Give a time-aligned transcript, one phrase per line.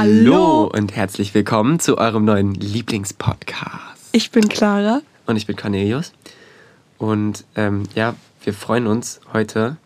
[0.00, 4.08] Hallo und herzlich willkommen zu eurem neuen Lieblingspodcast.
[4.12, 5.02] Ich bin Clara.
[5.26, 6.14] Und ich bin Cornelius.
[6.96, 9.76] Und ähm, ja, wir freuen uns heute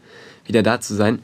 [0.46, 1.19] wieder da zu sein.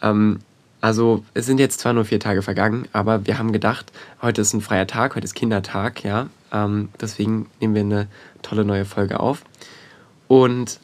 [0.00, 0.38] Ähm,
[0.80, 3.90] also es sind jetzt zwar nur vier Tage vergangen, aber wir haben gedacht,
[4.22, 6.28] heute ist ein freier Tag, heute ist Kindertag, ja.
[6.52, 8.06] Ähm, deswegen nehmen wir eine
[8.42, 9.42] tolle neue Folge auf.
[10.28, 10.78] Und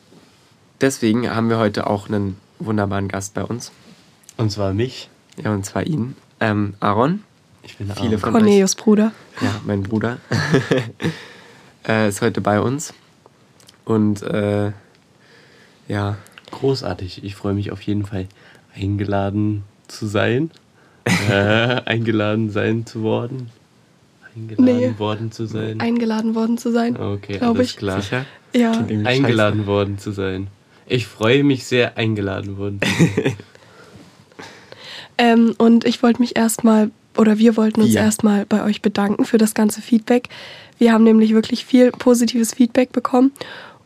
[0.80, 3.70] deswegen haben wir heute auch einen wunderbaren Gast bei uns.
[4.36, 5.10] Und zwar mich.
[5.40, 6.16] Ja, und zwar ihn.
[6.40, 7.22] Ähm, Aaron.
[7.62, 9.12] Ich bin Viele von Cornelius Bruder.
[9.40, 10.18] Ja, mein Bruder.
[11.88, 12.92] äh, ist heute bei uns.
[13.84, 14.72] Und äh,
[15.88, 16.16] ja,
[16.52, 17.24] Großartig.
[17.24, 18.28] Ich freue mich auf jeden Fall
[18.76, 20.50] eingeladen zu sein.
[21.28, 23.50] äh, eingeladen sein zu worden.
[24.36, 24.94] Eingeladen Nee.
[24.98, 25.80] worden zu sein.
[25.80, 26.96] Eingeladen worden zu sein.
[26.96, 27.76] okay, glaub alles ich.
[27.78, 28.00] klar.
[28.00, 28.24] sicher?
[28.54, 28.72] Ja.
[29.04, 30.46] Eingeladen worden zu sein.
[30.86, 33.34] Ich freue mich sehr, eingeladen worden zu sein.
[35.18, 38.02] Ähm, und ich wollte mich erstmal, oder wir wollten uns Ja.
[38.02, 40.28] erstmal bei euch bedanken für das ganze Feedback.
[40.78, 43.32] Wir haben nämlich wirklich viel positives Feedback bekommen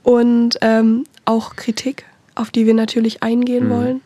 [0.02, 2.04] und ähm, auch Kritik,
[2.34, 3.70] auf die wir natürlich eingehen Mhm.
[3.70, 4.00] wollen.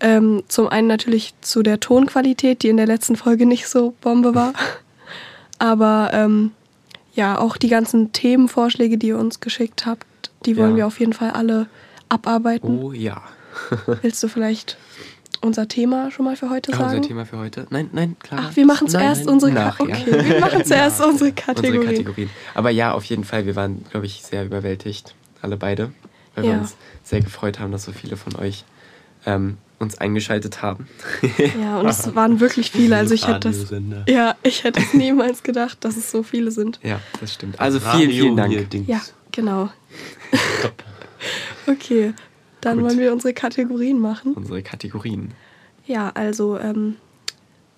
[0.00, 4.34] Ähm, zum einen natürlich zu der Tonqualität, die in der letzten Folge nicht so Bombe
[4.34, 4.52] war.
[5.58, 6.52] Aber ähm,
[7.14, 10.06] ja, auch die ganzen Themenvorschläge, die ihr uns geschickt habt,
[10.46, 10.76] die wollen Ja.
[10.78, 11.66] wir auf jeden Fall alle
[12.08, 12.78] abarbeiten.
[12.82, 13.22] Oh ja.
[14.02, 14.76] Willst du vielleicht
[15.42, 16.96] unser Thema schon mal für heute Ah, sagen?
[16.96, 17.66] unser Thema für heute?
[17.70, 18.40] Nein, nein, klar.
[18.48, 20.06] Ach, wir machen zuerst nein, unsere nach, Kategorien.
[20.08, 20.18] ja.
[20.20, 21.84] Okay, wir machen zuerst unsere Unsere Kategorien.
[21.84, 22.30] Kategorien.
[22.54, 25.92] Aber ja, auf jeden Fall, wir waren, glaube ich, sehr überwältigt, alle beide,
[26.34, 26.52] weil Ja.
[26.52, 28.64] wir uns sehr gefreut haben, dass so viele von euch
[29.26, 30.86] ähm, uns eingeschaltet haben.
[31.60, 32.96] Ja, und es waren wirklich viele.
[32.96, 33.72] Also ich hätte das,
[34.08, 36.78] ja, ich hätte es niemals gedacht, dass es so viele sind.
[36.82, 37.58] ja, das stimmt.
[37.60, 38.74] Also vielen, vielen Dank.
[38.86, 39.00] Ja,
[39.32, 39.70] genau.
[40.62, 40.84] Top.
[41.68, 42.14] Okay,
[42.60, 42.88] dann Gut.
[42.88, 44.32] wollen wir unsere Kategorien machen.
[44.34, 45.32] Unsere Kategorien.
[45.86, 46.96] Ja, also ähm,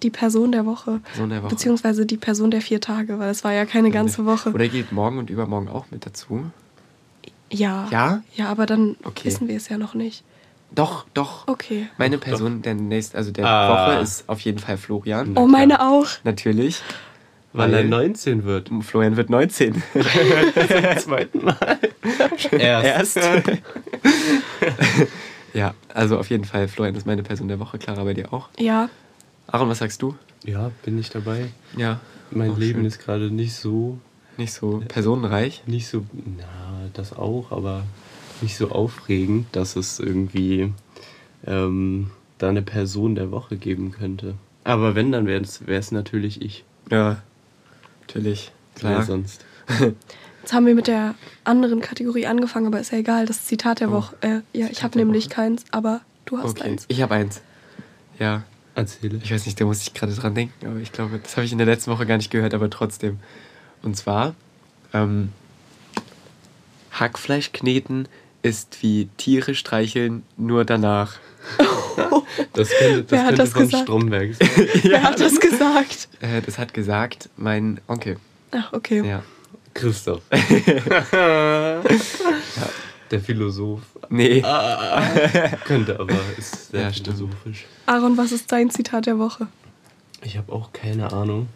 [0.02, 1.00] die Person der Woche.
[1.04, 1.50] Person der Woche.
[1.50, 4.50] Beziehungsweise die Person der vier Tage, weil es war ja keine ganze Woche.
[4.52, 6.44] Oder geht morgen und übermorgen auch mit dazu?
[7.50, 7.86] ja.
[7.90, 8.22] Ja?
[8.34, 9.24] Ja, aber dann Okay.
[9.26, 10.24] wissen wir es ja noch nicht.
[10.74, 11.46] Doch, doch.
[11.46, 11.86] Okay.
[11.98, 13.68] Meine Person der nächsten, also der Ah.
[13.92, 15.32] Woche ist auf jeden Fall Florian.
[15.34, 16.08] Na Oh, meine auch.
[16.24, 16.82] Natürlich.
[17.52, 18.68] Weil er Weil- 19 wird.
[18.82, 19.74] Florian wird 19.
[19.92, 20.02] Zum
[20.98, 21.78] zweiten Mal.
[22.50, 23.20] Erst.
[25.54, 27.78] ja, also auf jeden Fall, Florian ist meine Person der Woche.
[27.78, 28.50] Clara, bei dir auch.
[28.58, 28.90] Ja,
[29.46, 30.16] Aaron, was sagst du?
[30.44, 31.48] Ja, bin ich dabei.
[31.76, 32.00] Ja.
[32.30, 32.86] Mein auch Leben schön.
[32.86, 33.98] ist gerade nicht so,
[34.36, 35.62] nicht so personenreich.
[35.66, 37.84] nicht so, na, das auch, aber
[38.40, 40.72] nicht so aufregend, dass es irgendwie
[41.46, 44.34] ähm, da eine Person der Woche geben könnte.
[44.64, 46.64] Aber wenn, dann wäre es natürlich ich.
[46.90, 47.22] Ja,
[48.00, 48.50] natürlich.
[48.80, 49.02] Wer Klar.
[49.04, 49.44] sonst?
[50.44, 53.24] Jetzt haben wir mit der anderen Kategorie angefangen, aber ist ja egal.
[53.24, 53.92] Das Zitat der Oh.
[53.92, 54.14] Woche.
[54.20, 55.34] Äh, ja, ich Zitat habe der nämlich Woche.
[55.36, 56.84] keins, aber du hast Okay, eins.
[56.88, 57.40] ich habe eins.
[58.18, 58.42] Ja,
[58.74, 59.20] Erzähle.
[59.24, 61.52] ich weiß nicht, da muss ich gerade dran denken, aber ich glaube, das habe ich
[61.52, 63.20] in der letzten Woche gar nicht gehört, aber trotzdem.
[63.82, 64.34] Und zwar,
[64.92, 65.30] ähm,
[66.92, 68.06] Hackfleisch kneten
[68.42, 71.14] ist wie Tiere streicheln, nur danach.
[72.52, 73.82] Das könnte, das Wer hat könnte das von gesagt?
[73.84, 74.48] Stromberg sein.
[74.82, 76.08] Wer hat das gesagt?
[76.20, 78.16] Äh, das hat gesagt mein Onkel.
[78.50, 79.02] Ach, okay.
[79.08, 79.22] Ja.
[79.74, 80.22] Christoph.
[83.10, 83.82] Der Philosoph.
[84.08, 84.42] Nee.
[85.66, 87.18] Könnte, aber ist sehr Ja, stimmt.
[87.18, 87.66] philosophisch.
[87.86, 89.46] Aaron, was ist dein Zitat der Woche?
[90.22, 91.48] Ich habe auch keine Ahnung,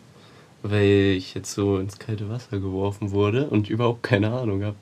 [0.63, 4.77] weil ich jetzt so ins kalte Wasser geworfen wurde und überhaupt keine Ahnung habe.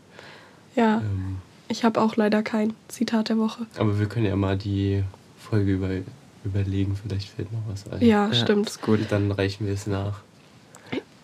[0.75, 1.37] Ja, Ähm,
[1.69, 3.67] ich habe auch leider kein Zitat der Woche.
[3.79, 5.05] aber wir können ja mal die
[5.39, 5.91] Folge über,
[6.45, 8.01] überlegen, vielleicht fällt noch was ein.
[8.05, 8.69] Ja, Ja, stimmt.
[8.69, 9.01] Ist gut.
[9.11, 10.21] Dann reichen wir es nach.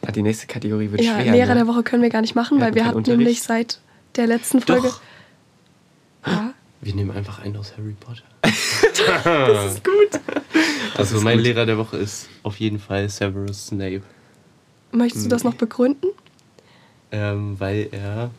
[0.07, 1.33] Ah, die nächste Kategorie wird Ja, schwer.
[1.33, 1.55] Lehrer ne?
[1.61, 3.73] der Woche können wir gar nicht machen, Wir weil wir hatten keinen nämlich Unterricht.
[3.73, 4.89] seit der letzten Folge.
[4.89, 5.01] Doch.
[6.27, 8.23] Ja, Wir nehmen einfach einen aus Harry Potter.
[8.43, 10.21] das ist gut.
[10.97, 11.47] Also ist mein gut.
[11.47, 14.03] Lehrer der Woche ist auf jeden Fall Severus Snape.
[14.93, 16.09] Möchtest du das noch begründen?
[17.15, 18.31] ähm, weil er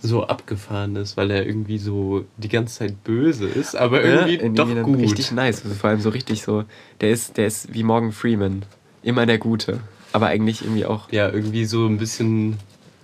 [0.00, 4.48] so abgefahren ist, weil er irgendwie so die ganze Zeit böse ist, aber irgendwie Ja,
[4.50, 4.98] doch gut.
[4.98, 5.62] Richtig nice.
[5.64, 6.64] Also vor allem so richtig so.
[7.00, 8.64] Der ist, der ist wie Morgan Freeman.
[9.02, 9.80] Immer der Gute.
[10.14, 12.56] Aber eigentlich irgendwie auch Ja, irgendwie so ein bisschen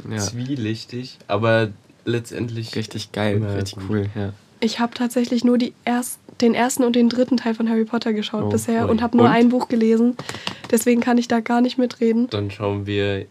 [0.08, 1.68] ja, zwielichtig, aber
[2.04, 3.90] letztendlich richtig geil, richtig gut.
[3.90, 4.06] cool.
[4.14, 4.32] Ja.
[4.60, 8.12] Ich habe tatsächlich nur die erst, den ersten und den dritten Teil von Harry Potter
[8.12, 8.90] geschaut Oh, bisher ui.
[8.90, 9.32] und habe nur Und?
[9.32, 10.16] ein Buch gelesen.
[10.70, 12.28] Deswegen kann ich da gar nicht mitreden.
[12.30, 13.26] Dann schauen wir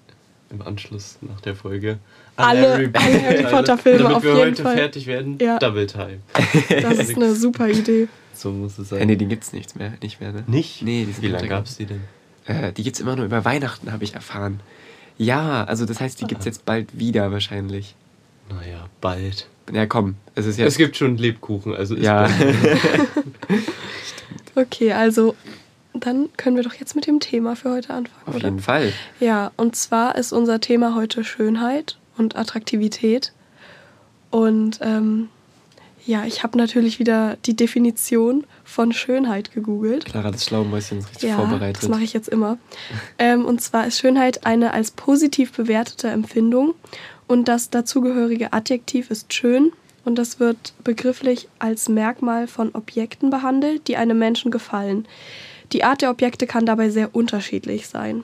[0.52, 2.00] im Anschluss nach der Folge
[2.36, 4.76] Alle- alle Harry Potter Filme damit auf wir jeden heute Fall.
[4.78, 5.38] fertig werden.
[5.40, 5.58] Ja.
[5.60, 6.20] Double Time.
[6.82, 8.08] Das ist eine super Idee.
[8.34, 9.06] So muss es sein.
[9.08, 9.94] nee, die gibt's nichts mehr.
[10.02, 10.44] Nicht mehr, ne?
[10.48, 10.82] Nicht?
[10.82, 11.64] Nee, die sind Wie lange runtergegangen.
[11.64, 12.02] gab's die denn?
[12.50, 14.60] Äh, die gibt's immer nur über Weihnachten, habe ich erfahren.
[15.18, 17.94] Ja, also das heißt, die gibt's jetzt bald wieder wahrscheinlich.
[18.50, 19.48] Naja, bald.
[19.72, 20.78] Ja, komm, es ist Es jetzt.
[20.80, 22.28] gibt schon Lebkuchen, also ist ja.
[24.56, 25.36] Okay, also
[25.94, 28.46] dann können wir doch jetzt mit dem Thema für heute anfangen, Auf oder?
[28.46, 28.94] jeden Fall.
[29.20, 33.32] Ja, und zwar ist unser Thema heute Schönheit und Attraktivität.
[34.32, 35.30] Und ähm,
[36.10, 40.06] ja, ich habe natürlich wieder die Definition von Schönheit gegoogelt.
[40.06, 41.84] Clara, das schlaue Mäuschen ist richtig Ja, vorbereitet.
[41.84, 42.58] das mache ich jetzt immer.
[43.20, 46.74] ähm, und zwar ist Schönheit eine als positiv bewertete Empfindung
[47.28, 49.72] und das dazugehörige Adjektiv ist schön
[50.04, 55.08] und das wird begrifflich als Merkmal von Objekten behandelt, die einem Menschen gefallen.
[55.74, 58.24] Die Art der Objekte kann dabei sehr unterschiedlich sein.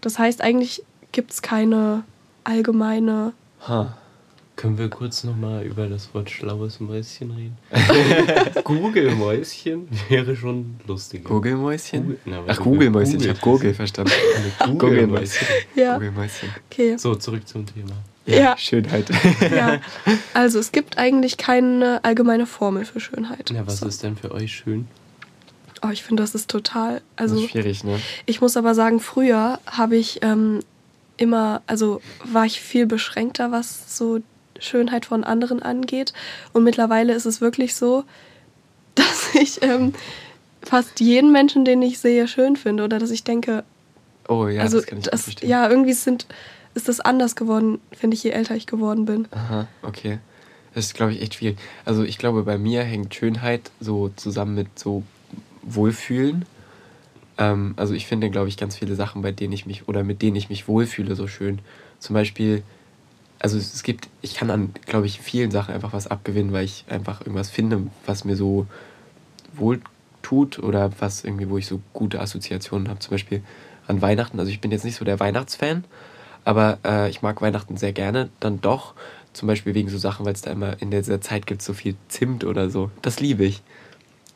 [0.00, 0.82] Das heißt, eigentlich
[1.12, 2.04] gibt es keine
[2.44, 3.34] allgemeine.
[3.68, 3.94] Ha.
[4.60, 7.56] Können wir kurz nochmal über das Wort schlaues Mäuschen reden?
[8.64, 11.28] Google-Mäuschen wäre schon lustiger.
[11.28, 12.02] Google-Mäuschen?
[12.02, 13.14] Google- na, Ach, Google-Mäuschen.
[13.14, 14.12] Ich Google- habe Google verstanden.
[14.78, 15.46] Google-Mäuschen.
[15.74, 16.50] Ja, Google-Mäuschen.
[16.70, 16.96] okay.
[16.98, 17.92] So, zurück zum Thema.
[18.26, 18.58] Ja, Ja.
[18.58, 19.08] Schönheit.
[19.50, 19.80] Ja.
[20.34, 23.50] Also es gibt eigentlich keine allgemeine Formel für Schönheit.
[23.50, 23.86] Ja, was So.
[23.86, 24.88] ist denn für euch schön?
[25.82, 27.00] Oh, ich finde, das ist total.
[27.16, 27.98] das Also ist schwierig, ne?
[28.26, 30.60] Ich muss aber sagen, früher habe ich ähm,
[31.16, 34.20] immer, also war ich viel beschränkter, was so
[34.60, 36.12] Schönheit von anderen angeht.
[36.52, 38.04] Und mittlerweile ist es wirklich so,
[38.94, 39.92] dass ich ähm,
[40.62, 42.84] fast jeden Menschen, den ich sehe, schön finde.
[42.84, 43.64] Oder dass ich denke,
[44.28, 45.48] Oh ja, also das kann ich das, verstehen.
[45.50, 46.26] ja, irgendwie sind,
[46.74, 49.26] ist das anders geworden, finde ich, je älter ich geworden bin.
[49.32, 50.18] Aha, okay.
[50.72, 51.58] Das ist, glaube ich, echt schwierig.
[51.84, 55.02] Also ich glaube, bei mir hängt Schönheit so zusammen mit so
[55.62, 56.44] Wohlfühlen.
[57.38, 60.22] Ähm, also ich finde, glaube ich, ganz viele Sachen, bei denen ich mich oder mit
[60.22, 61.58] denen ich mich wohlfühle, so schön.
[61.98, 62.62] Zum Beispiel,
[63.40, 66.84] also es gibt, ich kann an, glaube ich, vielen Sachen einfach was abgewinnen, weil ich
[66.88, 68.66] einfach irgendwas finde, was mir so
[69.54, 69.80] wohl
[70.22, 73.00] tut oder was irgendwie, wo ich so gute Assoziationen habe.
[73.00, 73.42] Zum Beispiel
[73.88, 74.38] an Weihnachten.
[74.38, 75.84] Also ich bin jetzt nicht so der Weihnachtsfan,
[76.44, 78.28] aber äh, ich mag Weihnachten sehr gerne.
[78.40, 78.94] Dann doch,
[79.32, 81.96] zum Beispiel wegen so Sachen, weil es da immer in dieser Zeit gibt, so viel
[82.08, 82.90] Zimt oder so.
[83.00, 83.62] Das liebe ich.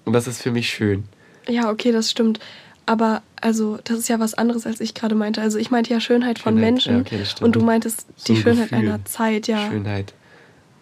[0.06, 1.04] Und das ist für mich schön.
[1.46, 2.40] Ja, okay, das stimmt.
[2.86, 5.40] Aber also, das ist ja was anderes, als ich gerade meinte.
[5.40, 8.38] Also ich meinte ja Schönheit von Schönheit, Menschen ja, okay, und du meintest So die
[8.40, 8.88] ein Schönheit Gefühl.
[8.88, 9.70] einer Zeit, ja.
[9.70, 10.14] Schönheit.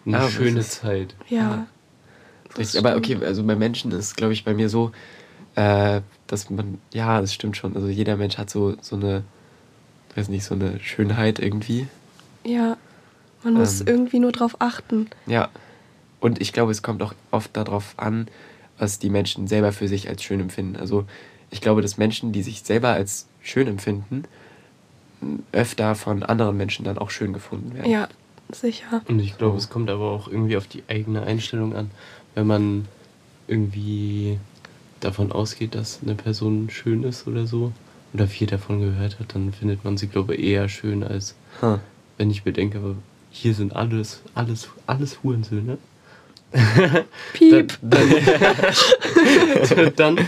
[0.05, 1.15] Eine Aber schöne es ist- Zeit.
[1.29, 1.37] Ja.
[1.39, 1.67] Ja.
[2.57, 2.79] Richtig.
[2.79, 4.91] Aber okay, also bei Menschen ist, glaube ich, bei mir so,
[5.55, 7.75] äh, dass man, ja, das stimmt schon.
[7.75, 9.23] Also jeder Mensch hat so, so eine,
[10.15, 11.87] weiß nicht, so eine Schönheit irgendwie.
[12.45, 12.77] Ja,
[13.43, 13.87] man muss Ähm.
[13.87, 15.07] irgendwie nur drauf achten.
[15.25, 15.49] Ja.
[16.19, 18.27] Und ich glaube, es kommt auch oft darauf an,
[18.77, 20.75] was die Menschen selber für sich als schön empfinden.
[20.75, 21.05] Also
[21.53, 24.23] ich glaube, dass Menschen, die sich selber als schön empfinden,
[25.51, 27.89] öfter von anderen Menschen dann auch schön gefunden werden.
[27.89, 28.09] Ja,
[28.51, 29.01] sicher.
[29.07, 31.91] Und ich glaube, es kommt aber auch irgendwie auf die eigene Einstellung an.
[32.35, 32.87] Wenn man
[33.47, 34.39] irgendwie
[34.99, 37.71] davon ausgeht, dass eine Person schön ist oder so,
[38.13, 41.77] oder viel davon gehört hat, dann findet man sie, glaube ich, eher schön, als Huh.
[42.17, 42.95] wenn ich bedenke, aber
[43.31, 45.77] hier sind alles, alles, alles Hurensöhne.
[47.33, 47.77] Piep.
[47.81, 48.09] Dann,
[49.69, 50.19] dann, dann,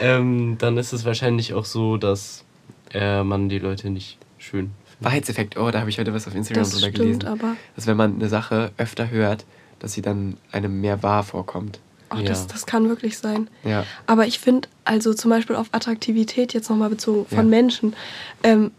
[0.00, 2.44] ähm, dann ist es wahrscheinlich auch so, dass
[2.92, 5.04] äh, man die Leute nicht schön findet.
[5.04, 7.26] Wahrheitseffekt, oh, da habe ich heute was auf Instagram Das drüber stimmt, gelesen.
[7.28, 9.44] aber Dass wenn man eine Sache öfter hört,
[9.78, 11.80] dass sie dann einem mehr wahr vorkommt.
[12.12, 12.22] oh, Ja.
[12.24, 13.48] das, das kann wirklich sein.
[13.64, 13.84] Ja.
[14.06, 17.42] Aber ich finde, also zum Beispiel auf Attraktivität jetzt nochmal bezogen von Ja.
[17.44, 17.94] Menschen,
[18.42, 18.72] ähm,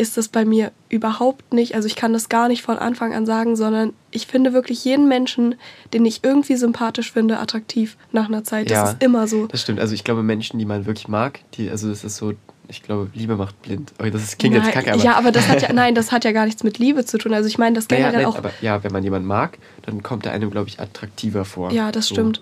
[0.00, 3.26] ist das bei mir überhaupt nicht, also ich kann das gar nicht von Anfang an
[3.26, 5.56] sagen, sondern ich finde wirklich jeden Menschen,
[5.92, 8.70] den ich irgendwie sympathisch finde, attraktiv nach einer Zeit.
[8.70, 8.90] Das Ja.
[8.92, 9.46] ist immer so.
[9.46, 9.78] Das stimmt.
[9.78, 12.32] Also ich glaube, Menschen, die man wirklich mag, die, also das ist so,
[12.68, 13.92] ich glaube, Liebe macht blind.
[14.02, 15.02] Oh, das ist, klingt Nein, jetzt kacke, aber.
[15.04, 17.34] ja, aber das hat ja, nein, das hat ja gar nichts mit Liebe zu tun.
[17.34, 18.38] Also ich meine das Naja, generell nein, auch.
[18.38, 21.72] aber ja, wenn man jemanden mag, dann kommt er einem, glaube ich, attraktiver vor.
[21.72, 22.14] Ja, das So.
[22.14, 22.40] stimmt.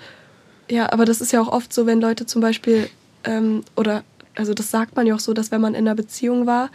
[0.71, 2.89] Ja, aber das ist ja auch oft so, wenn Leute zum Beispiel,
[3.25, 4.05] ähm, oder,
[4.37, 6.71] also das sagt man ja auch so, dass wenn man in einer Beziehung war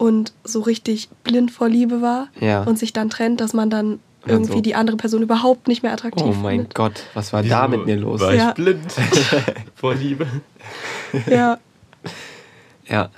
[0.00, 2.62] und so richtig blind vor Liebe war Ja.
[2.62, 5.82] und sich dann trennt, dass man dann dann irgendwie so- die andere Person überhaupt nicht
[5.82, 6.74] mehr attraktiv Oh mein findet.
[6.74, 8.20] Gott, was war da mit mir los?
[8.20, 8.52] War ich Ja.
[8.52, 8.92] blind
[9.74, 10.26] vor Liebe?
[11.28, 11.58] Ja,
[12.88, 13.08] Ja.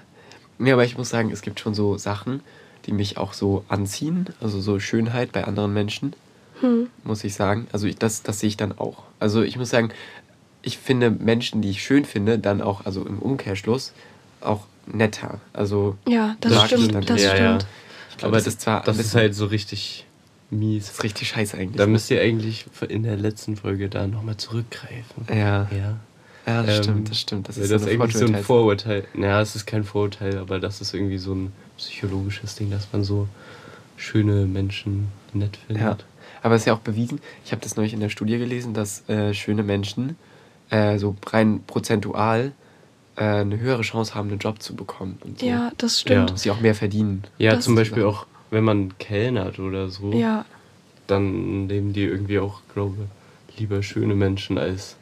[0.59, 2.41] Nee, aber ich muss sagen, es gibt schon so Sachen,
[2.87, 4.27] die mich auch so anziehen.
[4.41, 6.13] Also so Schönheit bei anderen Menschen,
[6.61, 6.89] hm.
[7.05, 7.67] muss ich sagen.
[7.73, 9.03] Also ich, das, das sehe ich dann auch.
[9.19, 9.91] Also ich muss sagen,
[10.63, 13.93] ich finde Menschen, die ich schön finde, dann auch, also im Umkehrschluss,
[14.45, 15.41] auch netter.
[15.53, 17.05] Also ja, das Mag ich stimmt, dann.
[17.05, 17.35] das ja, ja.
[17.61, 17.67] stimmt.
[18.11, 20.07] ich glaube, Aber das ist zwar Das ist halt so richtig
[20.51, 20.87] mies.
[20.87, 21.77] das ist richtig scheiße eigentlich.
[21.77, 25.27] Da müsst ihr eigentlich in der letzten Folge da nochmal zurückgreifen.
[25.29, 25.69] ja.
[25.71, 25.97] Ja.
[26.47, 27.49] ja, das Ähm, stimmt, das stimmt.
[27.49, 28.43] Das ist das so irgendwie so ein.
[28.43, 29.05] Vorurteil.
[29.15, 33.05] Naja, es ist kein Vorurteil, aber das ist irgendwie so ein psychologisches Ding, dass man
[33.05, 33.29] so
[33.97, 35.83] schöne Menschen nett findet.
[35.85, 35.97] Ja,
[36.43, 39.09] aber es ist ja auch bewiesen, ich habe das neulich in der Studie gelesen, dass
[39.09, 40.17] äh, schöne Menschen
[40.71, 42.53] äh, so rein prozentual
[43.17, 45.19] eine höhere Chance haben, einen Job zu bekommen.
[45.25, 45.47] Und so.
[45.47, 46.31] Ja, das stimmt.
[46.31, 47.25] Dass sie auch mehr verdienen.
[47.39, 50.45] Ja, Das- zum Beispiel auch, wenn man kellnert oder so, Ja,
[51.07, 52.97] dann nehmen die irgendwie auch, glaube
[53.49, 54.97] ich, lieber schöne Menschen als.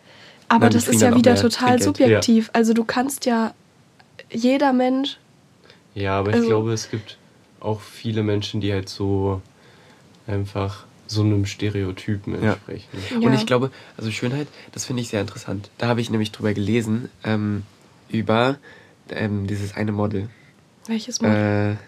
[0.49, 1.83] aber Nein, das ist ja wieder total Trinkgeld.
[2.25, 2.51] subjektiv.
[2.53, 3.55] Also du kannst ja,
[4.33, 5.19] jeder Mensch.
[5.95, 7.17] Ja, aber ich Also- glaube, es gibt
[7.61, 9.41] auch viele Menschen, die halt so
[10.27, 12.53] einfach so einem Stereotypen Ja.
[12.55, 12.89] entsprechen.
[13.21, 13.29] Ja.
[13.29, 15.71] Und ich glaube, also Schönheit, das finde ich sehr interessant.
[15.79, 17.65] Da habe ich nämlich drüber gelesen, ähm,
[18.11, 18.59] über
[19.11, 20.29] ähm, dieses eine Model.
[20.87, 21.77] Welches Mal?
[21.79, 21.85] Äh,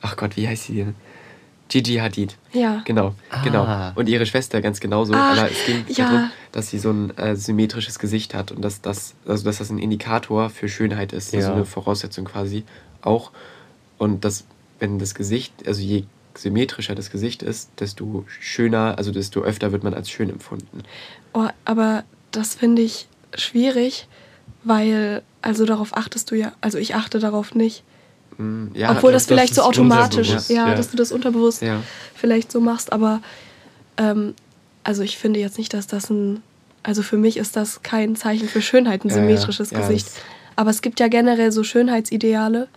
[0.00, 0.94] ach Gott, wie heißt sie denn?
[1.68, 2.36] Gigi Hadid.
[2.52, 2.82] ja.
[2.84, 3.42] Genau, Ah.
[3.42, 3.92] genau.
[3.94, 5.14] Und ihre Schwester ganz genauso.
[5.14, 6.04] Ach, aber es ging ja.
[6.04, 9.70] darum, dass sie so ein äh, symmetrisches Gesicht hat und dass das, also dass das
[9.70, 11.34] ein Indikator für Schönheit ist.
[11.34, 11.54] Also Ja.
[11.54, 12.64] eine Voraussetzung quasi
[13.00, 13.30] auch.
[13.96, 14.44] Und dass,
[14.80, 19.82] wenn das Gesicht, also je symmetrischer das Gesicht ist, desto schöner, also desto öfter wird
[19.82, 20.82] man als schön empfunden.
[21.32, 24.08] Oh, aber das finde ich schwierig,
[24.64, 27.82] weil, also darauf achtest du ja, also ich achte darauf nicht.
[28.38, 30.74] Mm, Ja, Obwohl das das vielleicht so ist automatisch, ja, ja.
[30.74, 31.82] dass du das unterbewusst Ja.
[32.14, 33.20] vielleicht so machst, aber
[33.98, 34.34] ähm,
[34.84, 36.42] also ich finde jetzt nicht, dass das ein,
[36.82, 40.06] also für mich ist das kein Zeichen für Schönheit, ein symmetrisches Gesicht.
[40.06, 40.14] das-
[40.56, 42.68] Aber es gibt ja generell so Schönheitsideale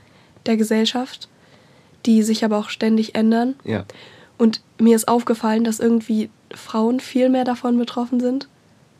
[0.45, 1.27] der Gesellschaft,
[2.05, 3.55] die sich aber auch ständig ändern.
[4.37, 8.47] Und mir ist aufgefallen, dass irgendwie Frauen viel mehr davon betroffen sind.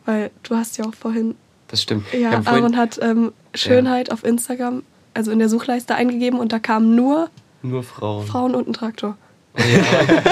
[0.06, 1.36] Weil du hast ja auch vorhin,
[1.68, 2.06] Das stimmt.
[2.14, 6.96] ja, Aaron hat ähm, Schönheit auf Instagram, also in der Suchleiste eingegeben und da kamen
[6.96, 7.30] nur
[7.64, 8.26] Nur Frauen.
[8.28, 9.18] Frauen und ein Traktor.
[9.58, 9.64] Ja,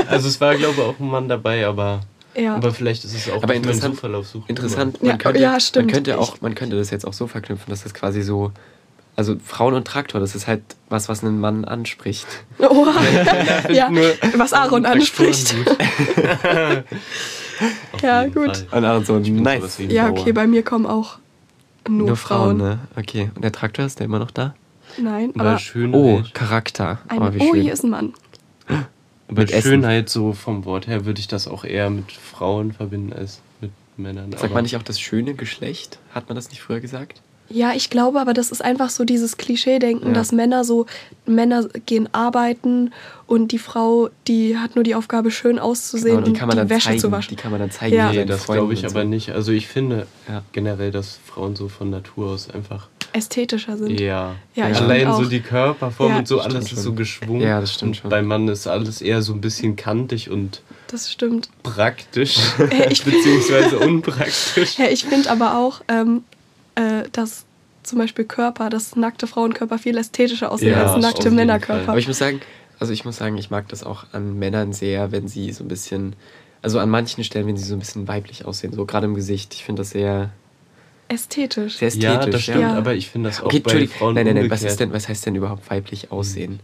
[0.09, 2.01] also es war, glaube ich, auch ein Mann dabei, aber,
[2.35, 2.55] Ja.
[2.55, 4.45] aber vielleicht ist es auch Aber interessant, Zufall auf Suche.
[4.47, 5.87] interessant Ja, man, könnte, ja, stimmt.
[5.87, 8.51] man könnte auch, man könnte das jetzt auch so verknüpfen, dass das quasi so,
[9.15, 12.27] also Frauen und Traktor, das ist halt was, was einen Mann anspricht.
[12.59, 12.91] Oha.
[13.71, 13.89] ja,
[14.35, 15.55] was Aaron anspricht.
[18.01, 18.57] Ja, gut.
[18.57, 18.79] Fall.
[18.79, 19.77] Und Aaron so, nice.
[19.87, 21.17] Ja, okay, bei mir kommen auch
[21.87, 22.69] nur, Nur Frauen, Frauen.
[22.69, 22.79] ne?
[22.95, 23.31] Okay.
[23.35, 24.55] Und der Traktor ist der immer noch da?
[24.97, 26.99] Nein, Weil aber Schönheit, Oh, Charakter.
[27.07, 27.61] eine, oh, wie oh, schön.
[27.63, 28.13] hier ist ein Mann.
[28.67, 29.61] aber mit Essen.
[29.69, 33.71] Schönheit so vom Wort her würde ich das auch eher mit Frauen verbinden als mit
[33.97, 34.31] Männern.
[34.31, 35.99] Sagt aber man nicht auch das schöne Geschlecht?
[36.13, 37.21] Hat man das nicht früher gesagt?
[37.53, 40.13] Ja, ich glaube, aber das ist einfach so dieses Klischee-Denken, Ja.
[40.13, 40.87] dass Männer so,
[41.27, 42.91] Männer gehen arbeiten
[43.27, 46.57] und die Frau, die hat nur die Aufgabe, schön auszusehen Genau, die und kann man
[46.57, 46.99] die dann Wäsche zeigen.
[46.99, 47.29] zu waschen.
[47.29, 47.95] Die kann man dann zeigen.
[47.95, 48.11] Ja.
[48.11, 49.07] Nee, das glaube ich und aber so.
[49.07, 49.29] nicht.
[49.31, 50.41] Also ich finde Ja.
[50.51, 53.99] generell, dass Frauen so von Natur aus einfach Ästhetischer sind.
[53.99, 56.17] Ja, Ja, ich allein so die Körperform Ja.
[56.17, 56.77] und so, alles schon.
[56.79, 57.41] ist so geschwungen.
[57.41, 58.09] Ja, das stimmt und schon.
[58.09, 61.49] Beim Mann ist alles eher so ein bisschen kantig und Das stimmt.
[61.61, 64.77] praktisch, Äh, ich- beziehungsweise unpraktisch.
[64.79, 66.23] Ja, ich finde aber auch, ähm,
[66.75, 67.45] äh, dass
[67.83, 71.89] zum Beispiel Körper, dass nackte Frauenkörper viel ästhetischer aussehen Ja, als nackte Männerkörper.
[71.89, 72.39] Aber ich muss sagen,
[72.79, 75.67] also ich muss sagen, ich mag das auch an Männern sehr, wenn sie so ein
[75.67, 76.15] bisschen,
[76.61, 79.53] also an manchen Stellen, wenn sie so ein bisschen weiblich aussehen, so gerade im Gesicht.
[79.53, 80.31] Ich finde das sehr,
[81.09, 81.77] Ästhetisch.
[81.77, 82.09] sehr ästhetisch.
[82.09, 82.73] Ja, das stimmt, Ja.
[82.75, 84.93] aber ich finde das auch Okay, bei Entschuldigung, Frauen nein, nein, nein, was, ist denn,
[84.93, 86.59] was heißt denn überhaupt weiblich aussehen?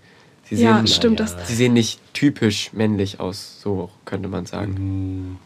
[0.46, 1.20] Sie Ja, sehen, stimmt.
[1.20, 1.32] naja.
[1.38, 4.75] Das, Sie sehen nicht typisch männlich aus, so könnte man sagen.
[4.78, 5.38] Hm,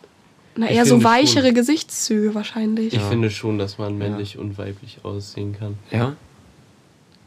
[0.55, 1.55] na, eher so weichere schon.
[1.55, 2.87] Gesichtszüge wahrscheinlich.
[2.93, 3.09] Ich Ja.
[3.09, 5.77] finde schon, dass man männlich und weiblich aussehen kann.
[5.91, 6.15] Ja?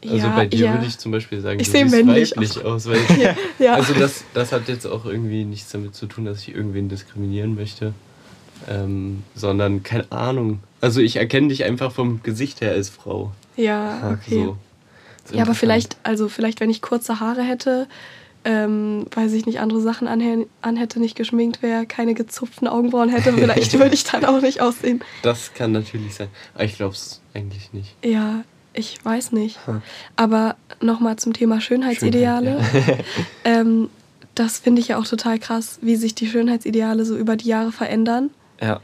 [0.03, 0.73] Also ja, bei dir ja.
[0.73, 2.85] würde ich zum Beispiel sagen, Ich du sehe siehst männlich weiblich aus.
[2.85, 2.99] Weil
[3.59, 3.73] ja.
[3.73, 7.55] Also das, das hat jetzt auch irgendwie nichts damit zu tun, dass ich irgendwen diskriminieren
[7.55, 7.93] möchte.
[8.69, 10.59] Ähm, sondern keine Ahnung.
[10.81, 13.31] Also ich erkenne dich einfach vom Gesicht her als Frau.
[13.55, 14.45] ja, okay.
[14.45, 14.57] So.
[15.35, 17.87] Ja, aber vielleicht, also vielleicht, wenn ich kurze Haare hätte,
[18.47, 23.33] ähm, weiß ich nicht, andere Sachen anhä anhätte, nicht geschminkt wäre, keine gezupften Augenbrauen hätte,
[23.33, 25.03] vielleicht würde ich dann auch nicht aussehen.
[25.21, 26.29] Das kann natürlich sein.
[26.55, 27.93] Aber ich glaube es eigentlich nicht.
[28.05, 29.59] Ja, ich weiß nicht.
[29.67, 29.81] Hm.
[30.15, 32.63] Aber nochmal zum Thema Schönheitsideale.
[32.63, 33.05] Schönheit,
[33.43, 33.89] ähm,
[34.33, 37.73] das finde ich ja auch total krass, wie sich die Schönheitsideale so über die Jahre
[37.73, 38.29] verändern.
[38.61, 38.79] Ja,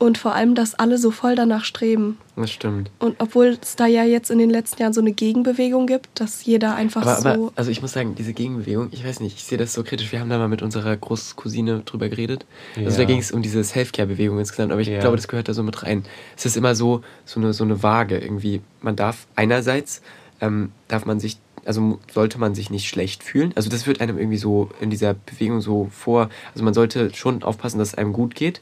[0.00, 2.18] Und vor allem, dass alle so voll danach streben.
[2.36, 2.88] das stimmt.
[3.00, 6.44] Und obwohl es da ja jetzt in den letzten Jahren so eine Gegenbewegung gibt, dass
[6.44, 7.28] jeder einfach Aber, so.
[7.28, 10.12] aber, also ich muss sagen, diese Gegenbewegung, ich weiß nicht, ich sehe das so kritisch.
[10.12, 12.46] Wir haben da mal mit unserer Großcousine drüber geredet.
[12.76, 13.08] Also da Ja.
[13.08, 15.00] ging es um diese Self-Care-Bewegung insgesamt, aber ich Ja.
[15.00, 16.04] glaube, das gehört da so mit rein.
[16.36, 18.60] Es ist immer so, so eine, so eine Waage irgendwie.
[18.80, 20.00] Man darf einerseits,
[20.40, 23.50] ähm, darf man sich, also sollte man sich nicht schlecht fühlen.
[23.56, 27.42] Also das wird einem irgendwie so in dieser Bewegung so vor, also man sollte schon
[27.42, 28.60] aufpassen, dass es einem gut geht.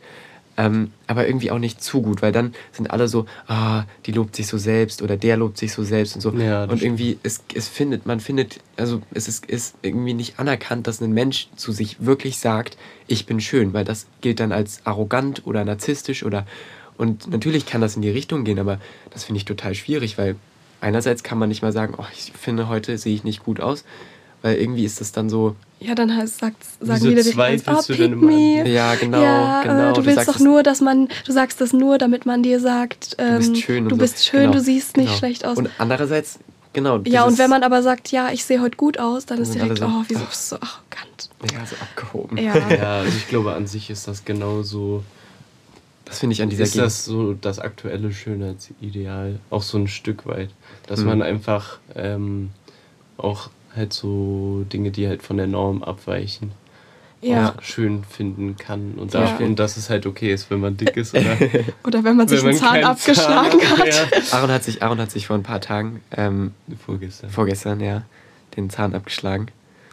[0.58, 4.34] Ähm, aber irgendwie auch nicht zu gut, weil dann sind alle so, ah, die lobt
[4.36, 6.32] sich so selbst oder der lobt sich so selbst und so.
[6.32, 10.86] Ja, und irgendwie, es, es findet, man findet, also es ist, ist irgendwie nicht anerkannt,
[10.86, 14.80] dass ein Mensch zu sich wirklich sagt, ich bin schön, weil das gilt dann als
[14.84, 16.46] arrogant oder narzisstisch oder
[16.96, 20.36] und natürlich kann das in die Richtung gehen, aber das finde ich total schwierig, weil
[20.80, 23.84] einerseits kann man nicht mal sagen, oh, ich finde heute sehe ich nicht gut aus,
[24.46, 27.32] weil irgendwie ist das dann so, Ja, dann heißt, sagt, sagen Wieso wieder eins,
[27.64, 28.68] zweifelst oh, du pick me.
[28.68, 29.90] ja genau, ja, genau.
[29.90, 32.60] äh, du, willst sagst doch nur, dass man, du sagst das nur, damit man dir
[32.60, 34.00] sagt, ähm, du bist schön und du so.
[34.00, 35.18] bist schön, Genau, du siehst nicht genau.
[35.18, 35.58] schlecht aus.
[35.58, 36.38] Und andererseits,
[36.72, 37.00] genau.
[37.06, 39.78] ja, und wenn man aber sagt, ja, ich sehe heute gut aus, dann ist direkt,
[39.78, 40.28] so, oh, wieso ach.
[40.28, 41.30] bist du so arrogant?
[41.52, 42.36] ja, so abgehoben.
[42.38, 42.54] Ja.
[42.70, 45.02] Ja, also ich glaube, an sich ist das genauso
[46.04, 50.24] Das finde ich an dieser ist das so das aktuelle Schönheitsideal, auch so ein Stück
[50.26, 50.50] weit.
[50.86, 51.06] Dass Mhm.
[51.06, 52.50] man einfach ähm,
[53.18, 56.52] auch halt so Dinge, die halt von der Norm abweichen,
[57.22, 57.50] Ja.
[57.56, 58.94] auch schön finden kann.
[58.96, 59.36] Und, Ja.
[59.38, 61.24] da, und dass es halt okay ist, wenn man dick ist oder
[61.86, 63.86] Oder wenn man sich wenn einen Zahn keinen abgeschlagen Zahn hat.
[63.86, 64.36] Ja.
[64.38, 66.52] Aaron hat sich, Aaron hat sich vor ein paar Tagen, ähm,
[66.84, 67.30] Vorgestern.
[67.30, 68.02] vorgestern, ja,
[68.56, 69.46] den Zahn abgeschlagen.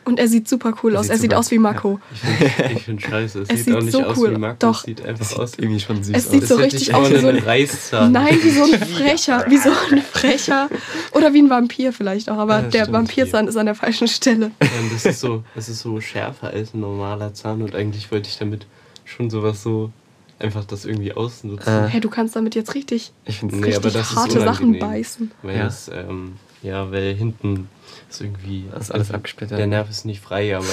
[0.05, 1.05] Und er sieht super cool Er aus.
[1.05, 1.99] sieht Er sieht aus wie Mako.
[2.13, 3.41] Ich finde ich find scheiße.
[3.41, 4.79] Es, Es sieht, sieht auch nicht so aus cool- wie Marco, doch.
[4.79, 5.51] es sieht einfach sieht aus.
[5.57, 6.31] irgendwie schon süß Es aus.
[6.31, 8.11] sieht so hätte richtig ich aus wie so ein- Reißzahn.
[8.11, 9.45] Nein, wie so ein Frecher.
[9.49, 10.69] Wie so ein Frecher.
[11.13, 12.37] Oder wie ein Vampir vielleicht auch.
[12.37, 12.93] Aber Ja, der stimmt.
[12.97, 14.51] Vampirzahn ist an der falschen Stelle.
[14.61, 18.11] Ja, und das ist so, das ist so schärfer als ein normaler Zahn und eigentlich
[18.11, 18.65] wollte ich damit
[19.05, 19.91] schon sowas so
[20.39, 21.85] einfach das irgendwie ausnutzen.
[21.85, 21.87] Äh.
[21.87, 25.31] Hey, du kannst damit jetzt richtig, Ich finde Nee, aber richtig harte Sachen beißen.
[25.41, 25.63] Weil Ja.
[25.65, 27.67] das, ähm, ja, weil hinten
[28.09, 28.65] ist irgendwie.
[28.71, 29.59] Das ist alles abgesplittert.
[29.59, 30.65] Der Nerv ist nicht frei, aber